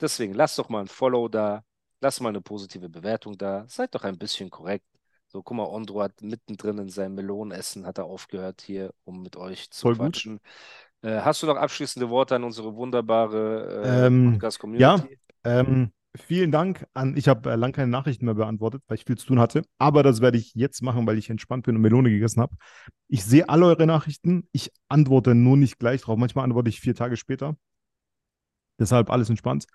Deswegen 0.00 0.34
lasst 0.34 0.58
doch 0.58 0.68
mal 0.68 0.80
ein 0.80 0.88
Follow 0.88 1.28
da, 1.28 1.62
lasst 2.00 2.20
mal 2.20 2.28
eine 2.30 2.40
positive 2.42 2.88
Bewertung 2.88 3.38
da, 3.38 3.64
seid 3.68 3.94
doch 3.94 4.04
ein 4.04 4.18
bisschen 4.18 4.50
korrekt. 4.50 4.84
So, 5.30 5.42
guck 5.42 5.56
mal, 5.56 5.64
Ondro 5.66 6.02
hat 6.02 6.22
mittendrin 6.22 6.78
in 6.78 6.88
seinem 6.88 7.14
Melonenessen 7.14 7.84
hat 7.86 7.98
er 7.98 8.04
aufgehört 8.06 8.62
hier, 8.62 8.94
um 9.04 9.22
mit 9.22 9.36
euch 9.36 9.70
zu 9.70 9.86
Voll 9.86 9.96
gut. 9.96 10.14
quatschen. 10.16 10.40
Äh, 11.02 11.20
hast 11.20 11.42
du 11.42 11.46
noch 11.46 11.56
abschließende 11.56 12.08
Worte 12.10 12.36
an 12.36 12.44
unsere 12.44 12.74
wunderbare 12.74 14.06
äh, 14.06 14.06
Ähm, 14.06 14.24
Podcast-Community? 14.24 14.80
ja, 14.80 15.08
ähm, 15.44 15.92
vielen 16.16 16.50
Dank 16.50 16.86
an, 16.94 17.16
ich 17.16 17.28
habe 17.28 17.50
äh, 17.52 17.56
lange 17.56 17.72
keine 17.72 17.88
Nachrichten 17.90 18.24
mehr 18.24 18.34
beantwortet, 18.34 18.82
weil 18.88 18.96
ich 18.96 19.04
viel 19.04 19.16
zu 19.18 19.26
tun 19.26 19.38
hatte, 19.38 19.62
aber 19.78 20.02
das 20.02 20.20
werde 20.20 20.38
ich 20.38 20.54
jetzt 20.54 20.82
machen, 20.82 21.06
weil 21.06 21.18
ich 21.18 21.30
entspannt 21.30 21.64
bin 21.66 21.76
und 21.76 21.82
Melone 21.82 22.10
gegessen 22.10 22.40
habe. 22.40 22.56
Ich 23.08 23.24
sehe 23.24 23.48
alle 23.48 23.66
eure 23.66 23.86
Nachrichten, 23.86 24.48
ich 24.52 24.72
antworte 24.88 25.34
nur 25.34 25.56
nicht 25.56 25.78
gleich 25.78 26.02
drauf, 26.02 26.18
manchmal 26.18 26.44
antworte 26.44 26.70
ich 26.70 26.80
vier 26.80 26.94
Tage 26.94 27.16
später. 27.16 27.56
Deshalb 28.78 29.10
alles 29.10 29.28
entspannt. 29.28 29.66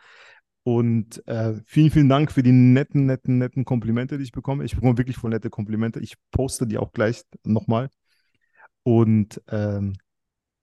Und 0.64 1.26
äh, 1.28 1.56
vielen, 1.66 1.92
vielen 1.92 2.10
Dank 2.10 2.32
für 2.32 2.42
die 2.44 2.54
netten, 2.54 3.06
netten, 3.06 3.38
netten 3.38 3.66
Komplimente, 3.66 4.18
die 4.18 4.24
ich 4.24 4.32
bekomme. 4.32 4.64
Ich 4.64 4.76
bekomme 4.76 4.98
wirklich 4.98 5.18
voll 5.18 5.32
nette 5.32 5.50
Komplimente. 5.50 6.00
Ich 6.00 6.16
poste 6.32 6.68
die 6.68 6.78
auch 6.78 6.94
gleich 6.94 7.24
nochmal. 7.44 7.90
Und 8.84 9.42
ähm, 9.50 9.94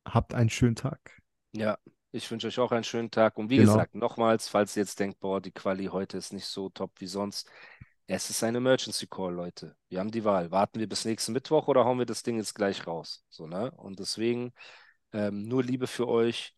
habt 0.07 0.35
einen 0.35 0.51
schönen 0.51 0.77
Tag. 0.77 1.21
Ja, 1.53 1.79
ich 2.13 2.31
wünsche 2.31 2.47
euch 2.49 2.59
auch 2.59 2.73
einen 2.73 2.85
schönen 2.85 3.11
Tag. 3.11 3.37
Und 3.39 3.51
wie 3.51 3.57
Genau. 3.57 3.61
gesagt, 3.61 3.95
nochmals, 3.95 4.49
falls 4.49 4.77
ihr 4.77 4.83
jetzt 4.83 4.99
denkt, 5.01 5.21
boah, 5.21 5.41
die 5.41 5.53
Quali 5.53 5.87
heute 5.87 6.17
ist 6.19 6.33
nicht 6.33 6.47
so 6.47 6.69
top 6.71 6.93
wie 7.01 7.07
sonst. 7.07 7.49
Es 8.07 8.31
ist 8.31 8.43
ein 8.43 8.55
Emergency 8.57 9.07
Call, 9.07 9.35
Leute. 9.35 9.77
Wir 9.89 10.01
haben 10.01 10.11
die 10.11 10.25
Wahl. 10.25 10.51
Warten 10.51 10.81
wir 10.81 10.89
bis 10.89 11.05
nächsten 11.05 11.33
Mittwoch 11.33 11.69
oder 11.69 11.85
hauen 11.85 11.99
wir 11.99 12.07
das 12.07 12.23
Ding 12.23 12.37
jetzt 12.39 12.55
gleich 12.55 12.87
raus? 12.87 13.25
So, 13.29 13.47
ne? 13.47 13.71
Und 13.73 13.99
deswegen 14.01 14.53
ähm, 15.13 15.49
nur 15.49 15.63
Liebe 15.65 15.87
für 15.87 16.09
euch. 16.09 16.55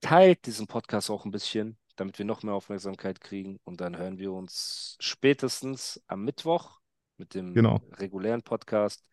Teilt 0.00 0.46
diesen 0.46 0.66
Podcast 0.66 1.10
auch 1.10 1.24
ein 1.24 1.30
bisschen, 1.32 1.78
damit 1.96 2.18
wir 2.18 2.24
noch 2.24 2.42
mehr 2.42 2.54
Aufmerksamkeit 2.54 3.20
kriegen. 3.20 3.58
Und 3.64 3.80
dann 3.80 3.96
hören 3.96 4.18
wir 4.18 4.32
uns 4.32 4.96
spätestens 5.00 6.02
am 6.06 6.24
Mittwoch 6.24 6.80
mit 7.18 7.34
dem 7.34 7.54
Genau. 7.54 7.80
regulären 7.92 8.42
Podcast, 8.42 9.04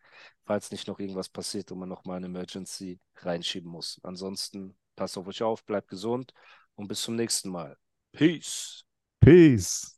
falls 0.44 0.70
nicht 0.72 0.88
noch 0.88 0.98
irgendwas 0.98 1.28
passiert 1.28 1.70
und 1.72 1.78
man 1.78 1.88
nochmal 1.88 2.16
eine 2.16 2.26
Emergency 2.26 3.00
reinschieben 3.16 3.70
muss. 3.70 4.00
Ansonsten 4.02 4.76
passt 4.96 5.16
auf 5.18 5.26
euch 5.26 5.42
auf, 5.42 5.64
bleibt 5.64 5.88
gesund 5.88 6.32
und 6.74 6.88
bis 6.88 7.02
zum 7.02 7.16
nächsten 7.16 7.50
Mal. 7.50 7.76
Peace. 8.12 8.84
Peace. 9.20 9.96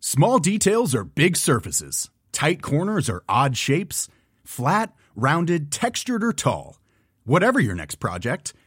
Small 0.00 0.40
details 0.40 0.94
are 0.94 1.04
big 1.04 1.36
surfaces. 1.36 2.10
Tight 2.32 2.62
corners 2.62 3.08
are 3.10 3.22
odd 3.28 3.56
shapes. 3.56 4.08
Flat, 4.44 4.92
rounded, 5.14 5.70
textured, 5.70 6.24
or 6.24 6.32
tall. 6.32 6.78
Whatever 7.24 7.60
your 7.60 7.74
next 7.74 7.96
project, 8.00 8.54